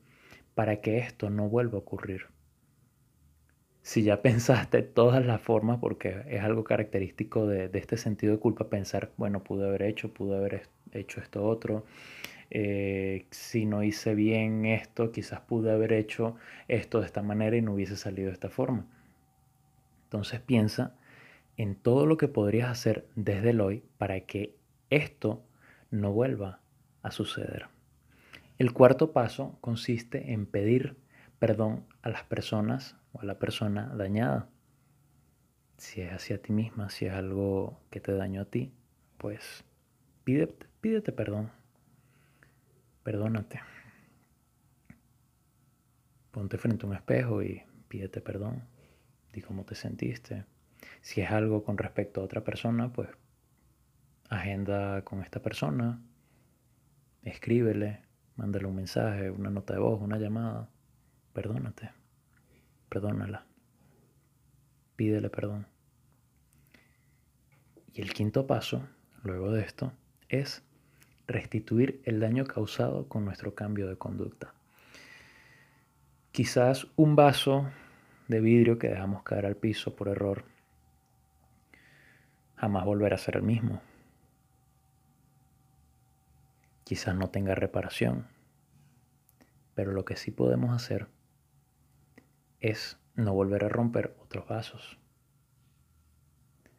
para 0.53 0.81
que 0.81 0.97
esto 0.97 1.29
no 1.29 1.47
vuelva 1.47 1.77
a 1.77 1.81
ocurrir? 1.81 2.27
Si 3.89 4.03
ya 4.03 4.21
pensaste 4.21 4.83
todas 4.83 5.25
las 5.25 5.41
formas, 5.41 5.79
porque 5.79 6.21
es 6.27 6.43
algo 6.43 6.63
característico 6.63 7.47
de, 7.47 7.71
este 7.73 7.97
sentido 7.97 8.33
de 8.33 8.39
culpa, 8.39 8.69
pensar, 8.69 9.09
bueno, 9.17 9.43
pude 9.43 9.67
haber 9.67 9.81
hecho, 9.81 10.13
pude 10.13 10.37
haber 10.37 10.67
hecho 10.91 11.19
esto 11.19 11.43
otro, 11.43 11.85
eh, 12.51 13.25
si 13.31 13.65
no 13.65 13.81
hice 13.81 14.13
bien 14.13 14.67
esto, 14.67 15.11
quizás 15.11 15.39
pude 15.39 15.71
haber 15.71 15.91
hecho 15.93 16.35
esto 16.67 16.99
de 16.99 17.07
esta 17.07 17.23
manera 17.23 17.57
y 17.57 17.63
no 17.63 17.73
hubiese 17.73 17.97
salido 17.97 18.27
de 18.27 18.33
esta 18.33 18.51
forma. 18.51 18.85
Entonces 20.03 20.39
piensa 20.39 20.95
en 21.57 21.73
todo 21.73 22.05
lo 22.05 22.15
que 22.17 22.27
podrías 22.27 22.69
hacer 22.69 23.07
desde 23.15 23.49
el 23.49 23.59
hoy 23.59 23.83
para 23.97 24.19
que 24.19 24.53
esto 24.91 25.41
no 25.89 26.11
vuelva 26.11 26.59
a 27.01 27.09
suceder. 27.09 27.69
El 28.59 28.71
cuarto 28.71 29.13
paso 29.13 29.57
consiste 29.61 30.31
en 30.31 30.45
pedir 30.45 30.95
perdón 31.39 31.85
a 32.03 32.09
las 32.09 32.21
personas 32.21 32.98
o 33.13 33.21
a 33.21 33.25
la 33.25 33.39
persona 33.39 33.93
dañada. 33.95 34.49
Si 35.77 36.01
es 36.01 36.11
hacia 36.11 36.41
ti 36.41 36.51
misma, 36.51 36.89
si 36.89 37.05
es 37.05 37.13
algo 37.13 37.79
que 37.89 37.99
te 37.99 38.13
dañó 38.13 38.41
a 38.41 38.45
ti, 38.45 38.73
pues 39.17 39.63
pídete, 40.23 40.67
pídete 40.81 41.11
perdón. 41.11 41.51
Perdónate. 43.03 43.61
Ponte 46.31 46.57
frente 46.57 46.85
a 46.85 46.89
un 46.89 46.95
espejo 46.95 47.41
y 47.41 47.63
pídete 47.87 48.21
perdón. 48.21 48.63
Di 49.33 49.41
cómo 49.41 49.63
te 49.63 49.75
sentiste, 49.75 50.45
si 51.01 51.21
es 51.21 51.31
algo 51.31 51.63
con 51.63 51.77
respecto 51.77 52.21
a 52.21 52.23
otra 52.23 52.43
persona, 52.43 52.91
pues 52.91 53.09
agenda 54.29 55.03
con 55.03 55.21
esta 55.21 55.41
persona, 55.41 56.01
escríbele, 57.23 58.03
mándale 58.35 58.67
un 58.67 58.75
mensaje, 58.75 59.31
una 59.31 59.49
nota 59.49 59.73
de 59.73 59.79
voz, 59.79 60.01
una 60.01 60.17
llamada. 60.17 60.69
Perdónate, 61.33 61.91
perdónala, 62.89 63.45
pídele 64.95 65.29
perdón. 65.29 65.67
Y 67.93 68.01
el 68.01 68.13
quinto 68.13 68.47
paso, 68.47 68.87
luego 69.23 69.51
de 69.51 69.61
esto, 69.61 69.93
es 70.27 70.63
restituir 71.27 72.01
el 72.05 72.19
daño 72.19 72.45
causado 72.45 73.07
con 73.07 73.25
nuestro 73.25 73.55
cambio 73.55 73.87
de 73.87 73.97
conducta. 73.97 74.53
Quizás 76.31 76.87
un 76.95 77.15
vaso 77.15 77.69
de 78.27 78.39
vidrio 78.39 78.77
que 78.79 78.89
dejamos 78.89 79.23
caer 79.23 79.45
al 79.45 79.55
piso 79.55 79.95
por 79.95 80.07
error 80.07 80.45
jamás 82.55 82.83
volverá 82.85 83.15
a 83.15 83.19
ser 83.19 83.37
el 83.37 83.43
mismo. 83.43 83.81
Quizás 86.83 87.15
no 87.15 87.29
tenga 87.29 87.55
reparación, 87.55 88.27
pero 89.75 89.91
lo 89.91 90.03
que 90.03 90.15
sí 90.17 90.31
podemos 90.31 90.75
hacer 90.75 91.07
es 92.59 92.97
no 93.15 93.33
volver 93.33 93.65
a 93.65 93.69
romper 93.69 94.15
otros 94.21 94.47
vasos. 94.47 94.97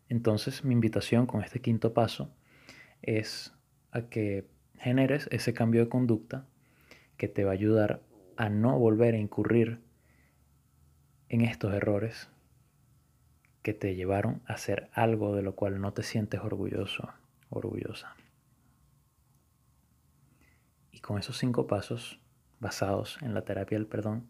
Entonces 0.09 0.65
mi 0.65 0.75
invitación 0.75 1.27
con 1.27 1.43
este 1.43 1.61
quinto 1.61 1.95
paso 1.95 2.35
es 3.03 3.55
a 3.93 4.03
que 4.03 4.49
generes 4.79 5.29
ese 5.31 5.55
cambio 5.55 5.83
de 5.83 5.89
conducta 5.89 6.47
que 7.17 7.29
te 7.29 7.45
va 7.45 7.51
a 7.51 7.55
ayudar 7.55 8.03
a 8.37 8.49
no 8.49 8.79
volver 8.79 9.15
a 9.15 9.19
incurrir 9.19 9.81
en 11.29 11.43
estos 11.43 11.73
errores 11.75 12.29
que 13.63 13.75
te 13.75 13.95
llevaron 13.95 14.43
a 14.47 14.55
hacer 14.55 14.89
algo 14.95 15.37
de 15.37 15.43
lo 15.43 15.55
cual 15.55 15.81
no 15.81 15.93
te 15.93 16.03
sientes 16.03 16.41
orgulloso, 16.41 17.11
orgullosa. 17.51 18.17
Y 20.91 21.01
con 21.01 21.19
esos 21.19 21.39
cinco 21.39 21.67
pasos 21.67 22.19
basados 22.59 23.19
en 23.23 23.35
la 23.35 23.43
terapia 23.43 23.79
del 23.79 23.87
perdón, 23.87 24.27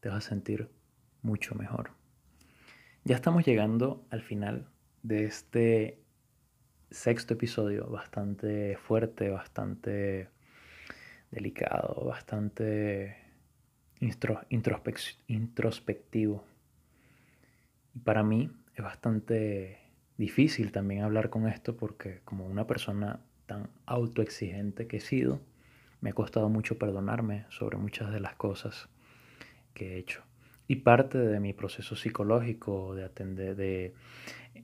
te 0.00 0.08
vas 0.08 0.24
a 0.24 0.28
sentir 0.28 0.70
mucho 1.22 1.54
mejor. 1.54 1.90
Ya 3.04 3.16
estamos 3.16 3.44
llegando 3.44 4.06
al 4.10 4.22
final 4.22 4.68
de 5.02 5.24
este 5.24 5.98
sexto 6.90 7.34
episodio 7.34 7.88
bastante 7.88 8.76
fuerte, 8.76 9.30
bastante 9.30 10.28
delicado, 11.30 12.04
bastante 12.04 13.16
introspectivo. 14.00 16.44
Y 17.94 18.00
para 18.00 18.22
mí 18.22 18.50
es 18.74 18.82
bastante 18.82 19.78
difícil 20.16 20.72
también 20.72 21.02
hablar 21.02 21.30
con 21.30 21.48
esto 21.48 21.76
porque 21.76 22.20
como 22.24 22.46
una 22.46 22.66
persona 22.66 23.20
tan 23.46 23.70
autoexigente 23.86 24.86
que 24.86 24.98
he 24.98 25.00
sido, 25.00 25.40
me 26.00 26.10
ha 26.10 26.12
costado 26.12 26.48
mucho 26.48 26.78
perdonarme 26.78 27.46
sobre 27.48 27.78
muchas 27.78 28.12
de 28.12 28.20
las 28.20 28.36
cosas 28.36 28.88
que 29.74 29.94
he 29.94 29.98
hecho. 29.98 30.27
Y 30.68 30.76
parte 30.76 31.18
de 31.18 31.40
mi 31.40 31.52
proceso 31.52 31.96
psicológico, 31.96 32.94
de 32.94 33.04
atender, 33.04 33.56
de 33.56 33.94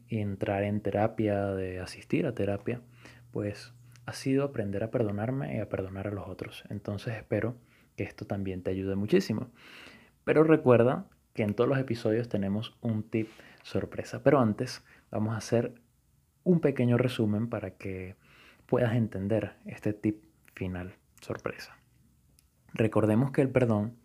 entrar 0.08 0.62
en 0.62 0.80
terapia, 0.80 1.46
de 1.46 1.80
asistir 1.80 2.26
a 2.26 2.34
terapia, 2.34 2.80
pues 3.32 3.72
ha 4.06 4.12
sido 4.12 4.44
aprender 4.44 4.84
a 4.84 4.90
perdonarme 4.90 5.56
y 5.56 5.60
a 5.60 5.68
perdonar 5.68 6.08
a 6.08 6.12
los 6.12 6.28
otros. 6.28 6.62
Entonces 6.68 7.16
espero 7.16 7.56
que 7.96 8.04
esto 8.04 8.26
también 8.26 8.62
te 8.62 8.70
ayude 8.70 8.96
muchísimo. 8.96 9.50
Pero 10.24 10.44
recuerda 10.44 11.06
que 11.32 11.42
en 11.42 11.54
todos 11.54 11.68
los 11.68 11.78
episodios 11.78 12.28
tenemos 12.28 12.76
un 12.80 13.02
tip 13.02 13.28
sorpresa. 13.62 14.22
Pero 14.22 14.40
antes 14.40 14.84
vamos 15.10 15.34
a 15.34 15.38
hacer 15.38 15.74
un 16.44 16.60
pequeño 16.60 16.98
resumen 16.98 17.48
para 17.48 17.72
que 17.72 18.16
puedas 18.66 18.94
entender 18.94 19.54
este 19.66 19.92
tip 19.92 20.24
final 20.54 20.94
sorpresa. 21.20 21.76
Recordemos 22.72 23.30
que 23.30 23.40
el 23.40 23.48
perdón 23.48 23.96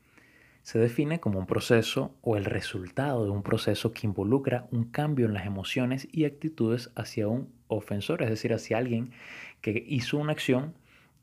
se 0.64 0.80
define 0.80 1.20
como 1.20 1.40
un 1.40 1.46
proceso 1.46 2.16
o 2.22 2.38
el 2.38 2.46
resultado 2.46 3.26
de 3.26 3.32
un 3.32 3.44
proceso 3.44 3.92
que 3.92 4.08
involucra 4.08 4.68
un 4.72 4.86
cambio 4.86 5.26
en 5.26 5.34
las 5.34 5.46
emociones 5.46 6.08
y 6.12 6.26
actitudes 6.26 6.92
hacia 6.96 7.28
un 7.28 7.52
ofensor, 7.68 8.22
es 8.24 8.30
decir, 8.30 8.54
hacia 8.54 8.78
alguien 8.78 9.12
que 9.62 9.84
hizo 9.88 10.18
una 10.18 10.34
acción 10.34 10.74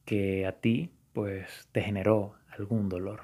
que 0.04 0.46
a 0.46 0.52
ti 0.52 0.90
pues 1.12 1.68
te 1.72 1.82
generó 1.82 2.34
algún 2.56 2.88
dolor. 2.88 3.22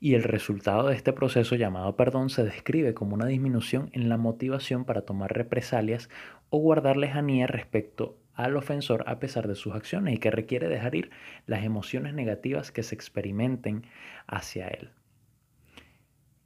Y 0.00 0.14
el 0.14 0.22
resultado 0.22 0.88
de 0.88 0.94
este 0.94 1.12
proceso 1.12 1.56
llamado 1.56 1.96
perdón 1.96 2.30
se 2.30 2.44
describe 2.44 2.94
como 2.94 3.14
una 3.14 3.26
disminución 3.26 3.90
en 3.92 4.08
la 4.08 4.16
motivación 4.16 4.84
para 4.84 5.02
tomar 5.02 5.32
represalias 5.32 6.08
o 6.50 6.58
guardar 6.58 6.96
lejanía 6.96 7.46
respecto 7.46 8.18
al 8.34 8.56
ofensor 8.56 9.04
a 9.06 9.18
pesar 9.18 9.48
de 9.48 9.54
sus 9.54 9.74
acciones 9.74 10.14
y 10.14 10.18
que 10.18 10.30
requiere 10.30 10.68
dejar 10.68 10.94
ir 10.94 11.10
las 11.46 11.64
emociones 11.64 12.12
negativas 12.12 12.70
que 12.70 12.82
se 12.82 12.94
experimenten 12.94 13.84
hacia 14.26 14.68
él. 14.68 14.90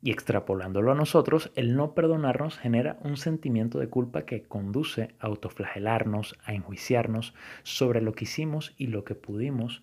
Y 0.03 0.13
extrapolándolo 0.13 0.93
a 0.93 0.95
nosotros, 0.95 1.53
el 1.57 1.77
no 1.77 1.95
perdonarnos 1.95 2.57
genera 2.59 2.99
un 3.03 3.19
sentimiento 3.19 3.79
de 3.79 3.89
culpa 3.89 4.23
que 4.25 4.43
conduce 4.43 5.15
a 5.19 5.27
autoflagelarnos, 5.27 6.39
a 6.45 6.55
enjuiciarnos 6.55 7.35
sobre 7.65 8.01
lo 8.01 8.15
que 8.15 8.25
hicimos 8.25 8.75
y 8.79 8.87
lo 8.87 9.05
que 9.05 9.15
pudimos 9.15 9.83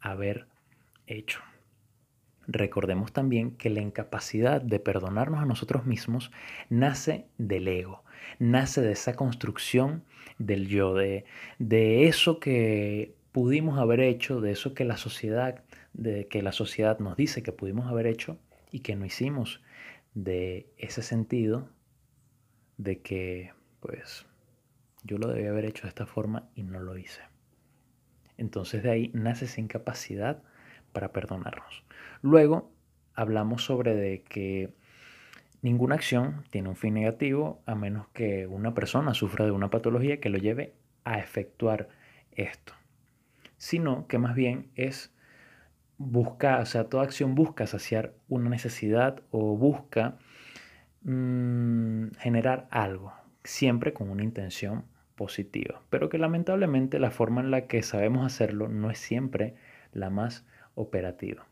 haber 0.00 0.46
hecho. 1.06 1.40
Recordemos 2.46 3.12
también 3.12 3.50
que 3.56 3.68
la 3.68 3.82
incapacidad 3.82 4.62
de 4.62 4.80
perdonarnos 4.80 5.42
a 5.42 5.46
nosotros 5.46 5.84
mismos 5.84 6.30
nace 6.70 7.26
del 7.36 7.68
ego, 7.68 8.04
nace 8.38 8.80
de 8.80 8.92
esa 8.92 9.16
construcción 9.16 10.02
del 10.38 10.66
yo, 10.66 10.94
de, 10.94 11.26
de 11.58 12.08
eso 12.08 12.40
que 12.40 13.14
pudimos 13.32 13.78
haber 13.78 14.00
hecho, 14.00 14.40
de 14.40 14.52
eso 14.52 14.72
que 14.72 14.86
la 14.86 14.96
sociedad, 14.96 15.62
de 15.92 16.26
que 16.26 16.40
la 16.40 16.52
sociedad 16.52 16.98
nos 17.00 17.18
dice 17.18 17.42
que 17.42 17.52
pudimos 17.52 17.86
haber 17.86 18.06
hecho 18.06 18.38
y 18.70 18.80
que 18.80 18.96
no 18.96 19.04
hicimos 19.04 19.62
de 20.14 20.72
ese 20.76 21.02
sentido 21.02 21.68
de 22.76 23.00
que 23.00 23.52
pues 23.80 24.26
yo 25.04 25.18
lo 25.18 25.28
debía 25.28 25.50
haber 25.50 25.64
hecho 25.64 25.82
de 25.82 25.88
esta 25.88 26.06
forma 26.06 26.48
y 26.54 26.62
no 26.62 26.80
lo 26.80 26.96
hice. 26.96 27.22
Entonces 28.36 28.82
de 28.82 28.90
ahí 28.90 29.10
nace 29.14 29.46
esa 29.46 29.60
incapacidad 29.60 30.42
para 30.92 31.12
perdonarnos. 31.12 31.84
Luego 32.22 32.72
hablamos 33.14 33.64
sobre 33.64 33.94
de 33.94 34.22
que 34.22 34.70
ninguna 35.62 35.96
acción 35.96 36.44
tiene 36.50 36.68
un 36.68 36.76
fin 36.76 36.94
negativo 36.94 37.62
a 37.66 37.74
menos 37.74 38.08
que 38.08 38.46
una 38.46 38.74
persona 38.74 39.14
sufra 39.14 39.44
de 39.44 39.50
una 39.50 39.70
patología 39.70 40.20
que 40.20 40.28
lo 40.30 40.38
lleve 40.38 40.74
a 41.04 41.18
efectuar 41.18 41.88
esto, 42.32 42.74
sino 43.56 44.06
que 44.06 44.18
más 44.18 44.34
bien 44.34 44.70
es 44.76 45.12
busca, 45.98 46.60
o 46.60 46.66
sea, 46.66 46.84
toda 46.84 47.02
acción 47.02 47.34
busca 47.34 47.66
saciar 47.66 48.14
una 48.28 48.48
necesidad 48.48 49.22
o 49.30 49.56
busca 49.56 50.16
mm, 51.02 52.12
generar 52.18 52.68
algo, 52.70 53.12
siempre 53.44 53.92
con 53.92 54.08
una 54.08 54.22
intención 54.22 54.84
positiva, 55.16 55.82
pero 55.90 56.08
que 56.08 56.18
lamentablemente 56.18 57.00
la 57.00 57.10
forma 57.10 57.40
en 57.40 57.50
la 57.50 57.66
que 57.66 57.82
sabemos 57.82 58.24
hacerlo 58.24 58.68
no 58.68 58.90
es 58.90 58.98
siempre 58.98 59.56
la 59.92 60.10
más 60.10 60.46
operativa. 60.74 61.46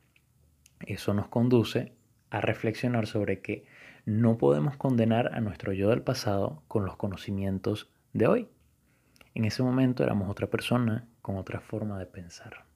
Eso 0.87 1.13
nos 1.15 1.29
conduce 1.29 1.93
a 2.31 2.41
reflexionar 2.41 3.07
sobre 3.07 3.41
que 3.41 3.67
no 4.05 4.39
podemos 4.39 4.77
condenar 4.77 5.35
a 5.35 5.41
nuestro 5.41 5.73
yo 5.73 5.91
del 5.91 6.03
pasado 6.03 6.63
con 6.69 6.85
los 6.85 6.97
conocimientos 6.97 7.91
de 8.13 8.29
hoy. 8.29 8.49
En 9.35 9.45
ese 9.45 9.65
momento 9.65 10.05
éramos 10.05 10.31
otra 10.31 10.47
persona 10.47 11.09
con 11.23 11.37
otra 11.37 11.61
forma 11.61 11.99
de 11.99 12.07
pensar. 12.07 12.67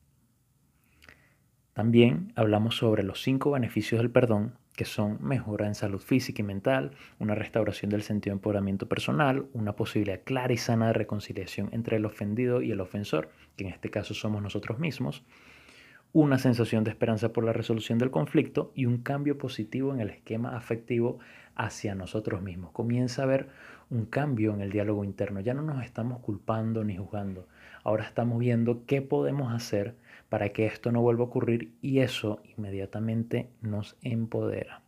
También 1.80 2.34
hablamos 2.36 2.76
sobre 2.76 3.02
los 3.02 3.22
cinco 3.22 3.52
beneficios 3.52 4.02
del 4.02 4.10
perdón, 4.10 4.52
que 4.76 4.84
son 4.84 5.16
mejora 5.22 5.66
en 5.66 5.74
salud 5.74 5.98
física 5.98 6.42
y 6.42 6.44
mental, 6.44 6.90
una 7.18 7.34
restauración 7.34 7.90
del 7.90 8.02
sentido 8.02 8.34
de 8.34 8.36
empoderamiento 8.36 8.86
personal, 8.86 9.46
una 9.54 9.76
posibilidad 9.76 10.20
clara 10.22 10.52
y 10.52 10.58
sana 10.58 10.88
de 10.88 10.92
reconciliación 10.92 11.70
entre 11.72 11.96
el 11.96 12.04
ofendido 12.04 12.60
y 12.60 12.70
el 12.70 12.82
ofensor, 12.82 13.30
que 13.56 13.64
en 13.64 13.72
este 13.72 13.88
caso 13.88 14.12
somos 14.12 14.42
nosotros 14.42 14.78
mismos, 14.78 15.24
una 16.12 16.36
sensación 16.36 16.84
de 16.84 16.90
esperanza 16.90 17.32
por 17.32 17.44
la 17.44 17.54
resolución 17.54 17.98
del 17.98 18.10
conflicto 18.10 18.72
y 18.74 18.84
un 18.84 18.98
cambio 18.98 19.38
positivo 19.38 19.94
en 19.94 20.00
el 20.00 20.10
esquema 20.10 20.58
afectivo 20.58 21.18
hacia 21.54 21.94
nosotros 21.94 22.42
mismos. 22.42 22.72
Comienza 22.72 23.22
a 23.22 23.24
haber 23.24 23.48
un 23.88 24.04
cambio 24.04 24.52
en 24.52 24.60
el 24.60 24.70
diálogo 24.70 25.02
interno. 25.02 25.40
Ya 25.40 25.54
no 25.54 25.62
nos 25.62 25.82
estamos 25.82 26.18
culpando 26.20 26.84
ni 26.84 26.98
juzgando. 26.98 27.48
Ahora 27.84 28.04
estamos 28.04 28.38
viendo 28.38 28.84
qué 28.84 29.00
podemos 29.00 29.50
hacer 29.54 29.94
para 30.30 30.50
que 30.50 30.64
esto 30.64 30.92
no 30.92 31.02
vuelva 31.02 31.24
a 31.24 31.26
ocurrir 31.26 31.74
y 31.82 31.98
eso 31.98 32.40
inmediatamente 32.56 33.50
nos 33.60 33.96
empodera. 34.00 34.80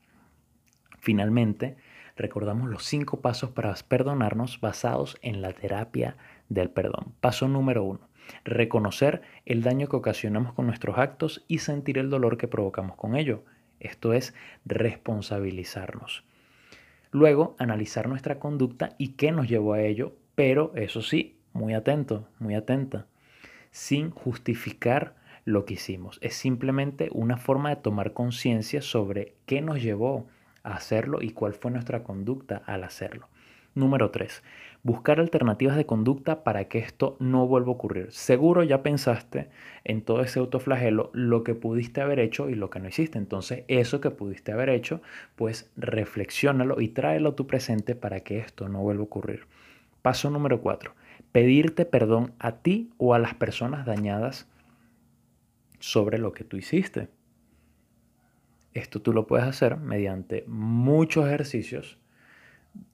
Finalmente, 1.00 1.76
recordamos 2.16 2.70
los 2.70 2.84
cinco 2.84 3.20
pasos 3.20 3.50
para 3.50 3.74
perdonarnos 3.86 4.60
basados 4.60 5.18
en 5.20 5.42
la 5.42 5.52
terapia 5.52 6.16
del 6.48 6.70
perdón. 6.70 7.12
Paso 7.20 7.48
número 7.48 7.82
uno, 7.82 8.08
reconocer 8.44 9.22
el 9.44 9.62
daño 9.62 9.88
que 9.88 9.96
ocasionamos 9.96 10.52
con 10.52 10.66
nuestros 10.66 10.96
actos 10.96 11.44
y 11.48 11.58
sentir 11.58 11.98
el 11.98 12.08
dolor 12.08 12.38
que 12.38 12.48
provocamos 12.48 12.96
con 12.96 13.16
ello. 13.16 13.44
Esto 13.80 14.12
es 14.12 14.34
responsabilizarnos. 14.64 16.24
Luego, 17.10 17.56
analizar 17.58 18.08
nuestra 18.08 18.38
conducta 18.38 18.90
y 18.96 19.14
qué 19.14 19.32
nos 19.32 19.48
llevó 19.48 19.72
a 19.72 19.82
ello, 19.82 20.14
pero 20.36 20.72
eso 20.76 21.02
sí, 21.02 21.36
muy 21.52 21.74
atento, 21.74 22.28
muy 22.38 22.54
atenta, 22.54 23.06
sin 23.72 24.10
justificar 24.10 25.20
lo 25.44 25.64
que 25.64 25.74
hicimos. 25.74 26.18
Es 26.22 26.34
simplemente 26.34 27.08
una 27.12 27.36
forma 27.36 27.70
de 27.70 27.76
tomar 27.76 28.12
conciencia 28.12 28.82
sobre 28.82 29.34
qué 29.46 29.60
nos 29.60 29.82
llevó 29.82 30.26
a 30.62 30.74
hacerlo 30.74 31.22
y 31.22 31.30
cuál 31.30 31.54
fue 31.54 31.70
nuestra 31.70 32.02
conducta 32.02 32.62
al 32.66 32.84
hacerlo. 32.84 33.28
Número 33.74 34.10
3. 34.10 34.42
Buscar 34.82 35.18
alternativas 35.18 35.76
de 35.76 35.86
conducta 35.86 36.44
para 36.44 36.64
que 36.66 36.78
esto 36.78 37.16
no 37.20 37.46
vuelva 37.46 37.68
a 37.68 37.74
ocurrir. 37.74 38.12
Seguro 38.12 38.62
ya 38.62 38.82
pensaste 38.82 39.48
en 39.84 40.02
todo 40.02 40.20
ese 40.20 40.40
autoflagelo, 40.40 41.10
lo 41.14 41.42
que 41.42 41.54
pudiste 41.54 42.02
haber 42.02 42.18
hecho 42.18 42.50
y 42.50 42.54
lo 42.54 42.68
que 42.68 42.80
no 42.80 42.88
hiciste. 42.88 43.16
Entonces, 43.16 43.64
eso 43.68 44.02
que 44.02 44.10
pudiste 44.10 44.52
haber 44.52 44.68
hecho, 44.68 45.00
pues 45.36 45.70
reflexiónalo 45.76 46.82
y 46.82 46.88
tráelo 46.88 47.30
a 47.30 47.36
tu 47.36 47.46
presente 47.46 47.94
para 47.94 48.20
que 48.20 48.38
esto 48.38 48.68
no 48.68 48.80
vuelva 48.80 49.02
a 49.02 49.06
ocurrir. 49.06 49.46
Paso 50.02 50.28
número 50.28 50.60
4. 50.60 50.92
Pedirte 51.30 51.86
perdón 51.86 52.32
a 52.38 52.56
ti 52.56 52.90
o 52.98 53.14
a 53.14 53.18
las 53.18 53.34
personas 53.34 53.86
dañadas 53.86 54.48
sobre 55.82 56.18
lo 56.18 56.32
que 56.32 56.44
tú 56.44 56.56
hiciste. 56.56 57.08
Esto 58.72 59.02
tú 59.02 59.12
lo 59.12 59.26
puedes 59.26 59.44
hacer 59.44 59.76
mediante 59.76 60.44
muchos 60.46 61.26
ejercicios 61.26 61.98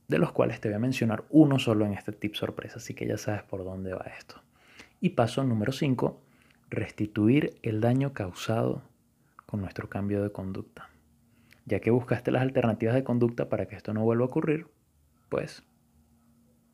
de 0.08 0.18
los 0.18 0.32
cuales 0.32 0.58
te 0.60 0.68
voy 0.68 0.76
a 0.76 0.80
mencionar 0.80 1.24
uno 1.28 1.58
solo 1.58 1.84
en 1.84 1.92
este 1.92 2.12
tip 2.12 2.34
sorpresa, 2.34 2.76
así 2.78 2.94
que 2.94 3.06
ya 3.06 3.18
sabes 3.18 3.42
por 3.42 3.62
dónde 3.62 3.92
va 3.92 4.06
esto. 4.18 4.42
Y 5.02 5.10
paso 5.10 5.44
número 5.44 5.70
5, 5.70 6.18
restituir 6.70 7.58
el 7.62 7.82
daño 7.82 8.14
causado 8.14 8.82
con 9.44 9.60
nuestro 9.60 9.90
cambio 9.90 10.22
de 10.22 10.32
conducta. 10.32 10.88
Ya 11.66 11.80
que 11.80 11.90
buscaste 11.90 12.30
las 12.30 12.40
alternativas 12.40 12.94
de 12.94 13.04
conducta 13.04 13.50
para 13.50 13.66
que 13.66 13.76
esto 13.76 13.92
no 13.92 14.02
vuelva 14.02 14.24
a 14.24 14.28
ocurrir, 14.28 14.66
pues 15.28 15.62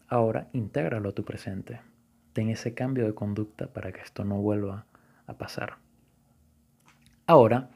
ahora 0.06 0.48
intégralo 0.52 1.08
a 1.08 1.12
tu 1.12 1.24
presente. 1.24 1.80
Ten 2.32 2.50
ese 2.50 2.72
cambio 2.72 3.04
de 3.04 3.14
conducta 3.14 3.66
para 3.66 3.90
que 3.90 4.00
esto 4.00 4.24
no 4.24 4.36
vuelva 4.36 4.86
a 5.26 5.34
pasar. 5.34 5.83
Ahora, 7.26 7.70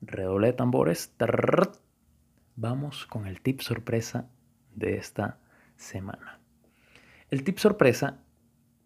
redoble 0.00 0.48
de 0.48 0.52
tambores. 0.52 1.12
Vamos 2.54 3.06
con 3.06 3.26
el 3.26 3.40
tip 3.40 3.60
sorpresa 3.60 4.30
de 4.72 4.96
esta 4.96 5.40
semana. 5.76 6.38
El 7.28 7.42
tip 7.42 7.58
sorpresa 7.58 8.22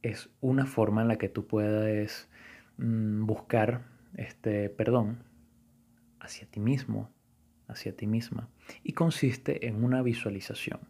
es 0.01 0.31
una 0.41 0.65
forma 0.65 1.03
en 1.03 1.09
la 1.09 1.19
que 1.19 1.29
tú 1.29 1.47
puedes 1.47 2.31
mm, 2.79 3.27
buscar 3.27 3.85
este 4.15 4.71
perdón 4.71 5.25
hacia 6.21 6.47
ti 6.47 6.61
mismo, 6.61 7.11
hacia 7.67 7.95
ti 7.95 8.07
misma, 8.07 8.49
y 8.83 8.95
consiste 8.95 9.67
en 9.67 9.85
una 9.85 10.01
visualización 10.01 10.81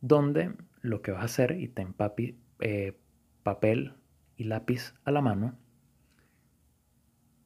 donde 0.00 0.54
lo 0.82 1.02
que 1.02 1.10
vas 1.10 1.22
a 1.22 1.24
hacer, 1.24 1.60
y 1.60 1.66
ten 1.66 1.92
papi, 1.94 2.38
eh, 2.60 2.96
papel 3.42 3.94
y 4.36 4.44
lápiz 4.44 4.94
a 5.04 5.10
la 5.10 5.20
mano, 5.20 5.58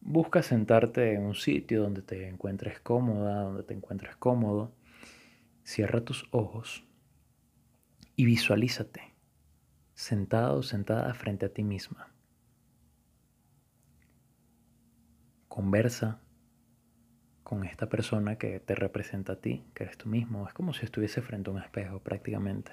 busca 0.03 0.43
sentarte 0.43 1.15
en 1.15 1.23
un 1.23 1.35
sitio 1.35 1.83
donde 1.83 2.03
te 2.03 2.29
encuentres 2.29 2.81
cómoda, 2.81 3.43
donde 3.43 3.63
te 3.63 3.75
encuentres 3.75 4.17
cómodo, 4.17 4.75
Cierra 5.65 6.05
tus 6.05 6.27
ojos 6.33 6.85
y 8.17 8.25
visualízate 8.25 9.15
sentado 9.95 10.59
o 10.59 10.63
sentada 10.63 11.15
frente 11.15 11.47
a 11.47 11.53
ti 11.53 11.63
misma. 11.63 12.13
Conversa 15.47 16.21
con 17.45 17.65
esta 17.65 17.89
persona 17.89 18.37
que 18.39 18.59
te 18.59 18.75
representa 18.75 19.35
a 19.35 19.41
ti, 19.41 19.65
que 19.75 19.85
eres 19.85 19.97
tú 19.97 20.09
mismo. 20.09 20.49
Es 20.49 20.55
como 20.55 20.73
si 20.73 20.85
estuviese 20.85 21.23
frente 21.23 21.51
a 21.51 21.53
un 21.53 21.61
espejo 21.61 22.01
prácticamente. 22.01 22.73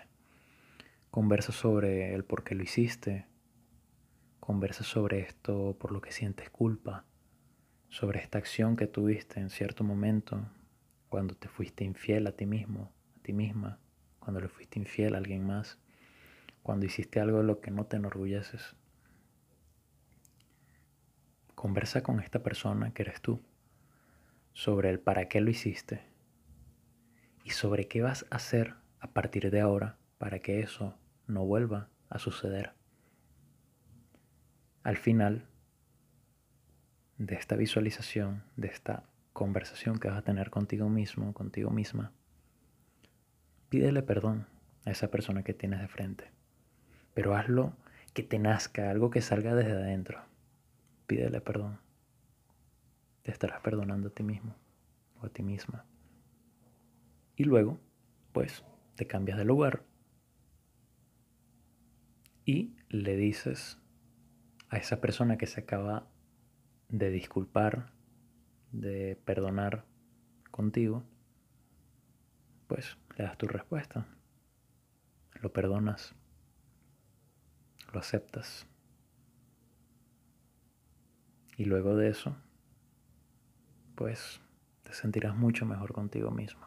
Conversa 1.12 1.52
sobre 1.52 2.16
el 2.16 2.24
por 2.24 2.44
qué 2.44 2.56
lo 2.56 2.64
hiciste. 2.64 3.28
Conversa 4.40 4.84
sobre 4.84 5.20
esto 5.20 5.78
por 5.78 5.92
lo 5.92 6.02
que 6.02 6.12
sientes 6.12 6.50
culpa. 6.50 7.06
Sobre 7.90 8.20
esta 8.20 8.38
acción 8.38 8.76
que 8.76 8.86
tuviste 8.86 9.40
en 9.40 9.50
cierto 9.50 9.84
momento, 9.84 10.48
cuando 11.10 11.36
te 11.36 11.48
fuiste 11.48 11.84
infiel 11.84 12.28
a 12.28 12.32
ti 12.32 12.46
mismo, 12.46 12.94
a 13.18 13.24
ti 13.24 13.34
misma, 13.34 13.80
cuando 14.20 14.40
le 14.40 14.48
fuiste 14.48 14.78
infiel 14.78 15.16
a 15.16 15.18
alguien 15.18 15.46
más, 15.46 15.80
cuando 16.62 16.86
hiciste 16.86 17.20
algo 17.20 17.40
de 17.40 17.46
lo 17.46 17.62
que 17.62 17.72
no 17.72 17.88
te 17.88 17.98
enorgulleces. 17.98 18.76
Conversa 21.56 22.04
con 22.04 22.20
esta 22.20 22.44
persona 22.44 22.94
que 22.94 23.02
eres 23.02 23.22
tú 23.22 23.42
sobre 24.54 24.92
el 24.92 25.00
para 25.00 25.28
qué 25.28 25.42
lo 25.42 25.50
hiciste 25.50 26.04
y 27.44 27.50
sobre 27.50 27.88
qué 27.88 28.04
vas 28.04 28.26
a 28.30 28.36
hacer 28.36 28.76
a 29.00 29.08
partir 29.12 29.50
de 29.50 29.62
ahora 29.62 29.98
para 30.20 30.40
que 30.40 30.60
eso 30.60 30.96
no 31.26 31.44
vuelva 31.44 31.90
a 32.08 32.20
suceder. 32.20 32.74
Al 34.84 34.98
final 34.98 35.48
de 37.20 37.36
esta 37.36 37.56
visualización, 37.56 38.44
de 38.56 38.70
esta 38.70 39.04
conversación 39.34 40.00
que 40.00 40.08
vas 40.08 40.18
a 40.18 40.24
tener 40.24 40.50
contigo 40.50 40.90
mismo, 40.90 41.34
contigo 41.34 41.70
misma, 41.70 42.12
pídele 43.68 44.02
perdón 44.02 44.48
a 44.86 44.92
esa 44.92 45.12
persona 45.12 45.44
que 45.44 45.54
tienes 45.54 45.82
de 45.82 45.88
frente. 45.90 46.32
Pero 47.14 47.36
hazlo 47.36 47.74
que 48.14 48.24
te 48.24 48.40
nazca, 48.40 48.90
algo 48.90 49.10
que 49.10 49.22
salga 49.22 49.54
desde 49.54 49.74
adentro. 49.74 50.24
Pídele 51.06 51.42
perdón. 51.42 51.80
Te 53.24 53.32
estarás 53.32 53.60
perdonando 53.62 54.08
a 54.08 54.12
ti 54.12 54.24
mismo 54.24 54.56
o 55.22 55.26
a 55.26 55.30
ti 55.30 55.44
misma. 55.44 55.86
Y 57.36 57.44
luego, 57.44 57.80
pues, 58.32 58.64
te 58.96 59.08
cambias 59.08 59.38
de 59.38 59.46
lugar 59.46 59.84
y 62.46 62.76
le 62.88 63.16
dices 63.18 63.78
a 64.70 64.78
esa 64.78 65.02
persona 65.02 65.38
que 65.38 65.48
se 65.48 65.62
acaba 65.62 66.08
de 66.90 67.12
disculpar 67.12 67.92
de 68.72 69.16
perdonar 69.26 69.86
contigo, 70.52 71.04
pues 72.68 72.98
le 73.18 73.24
das 73.24 73.38
tu 73.38 73.48
respuesta. 73.48 74.08
Lo 75.42 75.54
perdonas, 75.54 76.16
lo 77.94 78.00
aceptas. 78.00 78.68
Y 81.58 81.66
luego 81.66 81.96
de 81.96 82.10
eso, 82.10 82.36
pues 83.96 84.42
te 84.84 84.94
sentirás 84.94 85.36
mucho 85.36 85.66
mejor 85.66 85.94
contigo 85.94 86.32
mismo. 86.32 86.66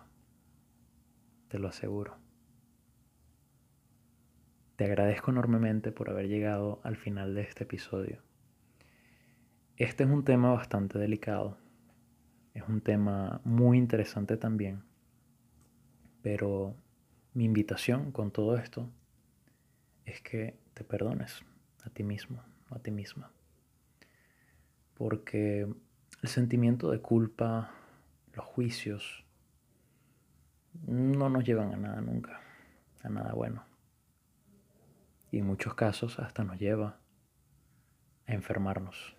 Te 1.48 1.58
lo 1.58 1.68
aseguro. 1.68 2.16
Te 4.76 4.84
agradezco 4.84 5.30
enormemente 5.30 5.92
por 5.92 6.10
haber 6.10 6.28
llegado 6.28 6.80
al 6.82 6.96
final 6.96 7.34
de 7.34 7.42
este 7.42 7.64
episodio. 7.64 8.22
Este 9.82 10.04
es 10.04 10.10
un 10.10 10.24
tema 10.24 10.52
bastante 10.52 10.96
delicado 10.96 11.58
es 12.54 12.62
un 12.68 12.80
tema 12.82 13.40
muy 13.42 13.78
interesante 13.78 14.36
también. 14.36 14.84
Pero 16.22 16.76
mi 17.34 17.46
invitación 17.46 18.12
con 18.12 18.30
todo 18.30 18.56
esto 18.56 18.88
es 20.04 20.20
que 20.20 20.56
te 20.72 20.84
perdones 20.84 21.42
a 21.82 21.90
ti 21.90 22.04
mismo 22.04 22.44
a 22.70 22.78
ti 22.78 22.92
misma. 22.92 23.32
Porque 24.94 25.62
el 26.22 26.28
sentimiento 26.28 26.88
de 26.92 27.00
culpa, 27.00 27.72
los 28.34 28.44
juicios, 28.44 29.24
no 30.86 31.28
nos 31.28 31.42
llevan 31.42 31.74
a 31.74 31.76
nada 31.76 32.00
nunca, 32.00 32.40
a 33.02 33.08
nada 33.08 33.32
bueno. 33.34 33.64
Y 35.32 35.38
en 35.38 35.46
muchos 35.46 35.74
casos 35.74 36.20
hasta 36.20 36.44
nos 36.44 36.60
lleva 36.60 37.00
a 38.28 38.32
enfermarnos 38.32 39.16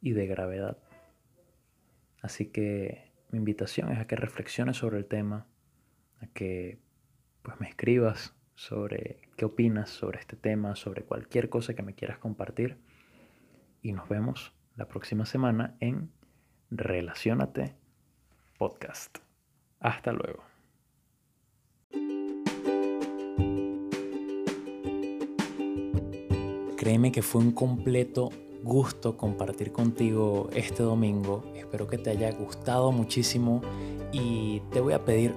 y 0.00 0.12
de 0.12 0.26
gravedad. 0.26 0.78
Así 2.22 2.46
que 2.46 3.12
mi 3.30 3.38
invitación 3.38 3.90
es 3.92 3.98
a 3.98 4.06
que 4.06 4.16
reflexiones 4.16 4.76
sobre 4.76 4.98
el 4.98 5.06
tema, 5.06 5.46
a 6.20 6.26
que 6.28 6.78
pues 7.42 7.60
me 7.60 7.68
escribas 7.68 8.34
sobre 8.54 9.20
qué 9.36 9.44
opinas 9.44 9.88
sobre 9.88 10.18
este 10.18 10.36
tema, 10.36 10.74
sobre 10.74 11.04
cualquier 11.04 11.48
cosa 11.48 11.74
que 11.74 11.82
me 11.82 11.94
quieras 11.94 12.18
compartir. 12.18 12.76
Y 13.82 13.92
nos 13.92 14.08
vemos 14.08 14.52
la 14.76 14.88
próxima 14.88 15.26
semana 15.26 15.76
en 15.78 16.10
Relacionate 16.70 17.76
Podcast. 18.58 19.18
Hasta 19.78 20.12
luego. 20.12 20.42
Créeme 26.76 27.12
que 27.12 27.22
fue 27.22 27.42
un 27.42 27.52
completo 27.52 28.30
gusto 28.68 29.16
compartir 29.16 29.72
contigo 29.72 30.50
este 30.52 30.82
domingo. 30.82 31.42
Espero 31.56 31.88
que 31.88 31.96
te 31.96 32.10
haya 32.10 32.30
gustado 32.32 32.92
muchísimo 32.92 33.62
y 34.12 34.60
te 34.70 34.80
voy 34.80 34.92
a 34.92 35.04
pedir 35.06 35.34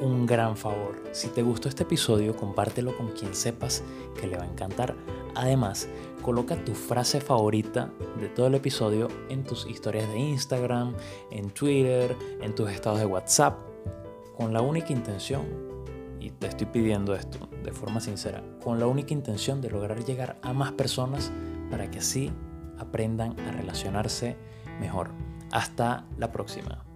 un 0.00 0.26
gran 0.26 0.56
favor. 0.56 1.00
Si 1.12 1.28
te 1.28 1.42
gustó 1.42 1.68
este 1.68 1.84
episodio, 1.84 2.36
compártelo 2.36 2.96
con 2.96 3.12
quien 3.12 3.36
sepas 3.36 3.84
que 4.20 4.26
le 4.26 4.36
va 4.36 4.42
a 4.42 4.48
encantar. 4.48 4.96
Además, 5.36 5.88
coloca 6.22 6.56
tu 6.56 6.74
frase 6.74 7.20
favorita 7.20 7.92
de 8.20 8.28
todo 8.28 8.48
el 8.48 8.56
episodio 8.56 9.06
en 9.28 9.44
tus 9.44 9.64
historias 9.70 10.08
de 10.08 10.18
Instagram, 10.18 10.94
en 11.30 11.50
Twitter, 11.50 12.16
en 12.40 12.52
tus 12.52 12.68
estados 12.68 12.98
de 12.98 13.06
WhatsApp, 13.06 13.60
con 14.36 14.52
la 14.52 14.60
única 14.60 14.92
intención, 14.92 15.42
y 16.18 16.30
te 16.30 16.48
estoy 16.48 16.66
pidiendo 16.66 17.14
esto 17.14 17.48
de 17.62 17.72
forma 17.72 18.00
sincera, 18.00 18.42
con 18.62 18.80
la 18.80 18.88
única 18.88 19.14
intención 19.14 19.60
de 19.60 19.70
lograr 19.70 20.04
llegar 20.04 20.36
a 20.42 20.52
más 20.52 20.72
personas 20.72 21.30
para 21.70 21.88
que 21.88 22.00
así 22.00 22.32
aprendan 22.82 23.38
a 23.40 23.52
relacionarse 23.52 24.36
mejor. 24.80 25.10
Hasta 25.50 26.04
la 26.18 26.32
próxima. 26.32 26.91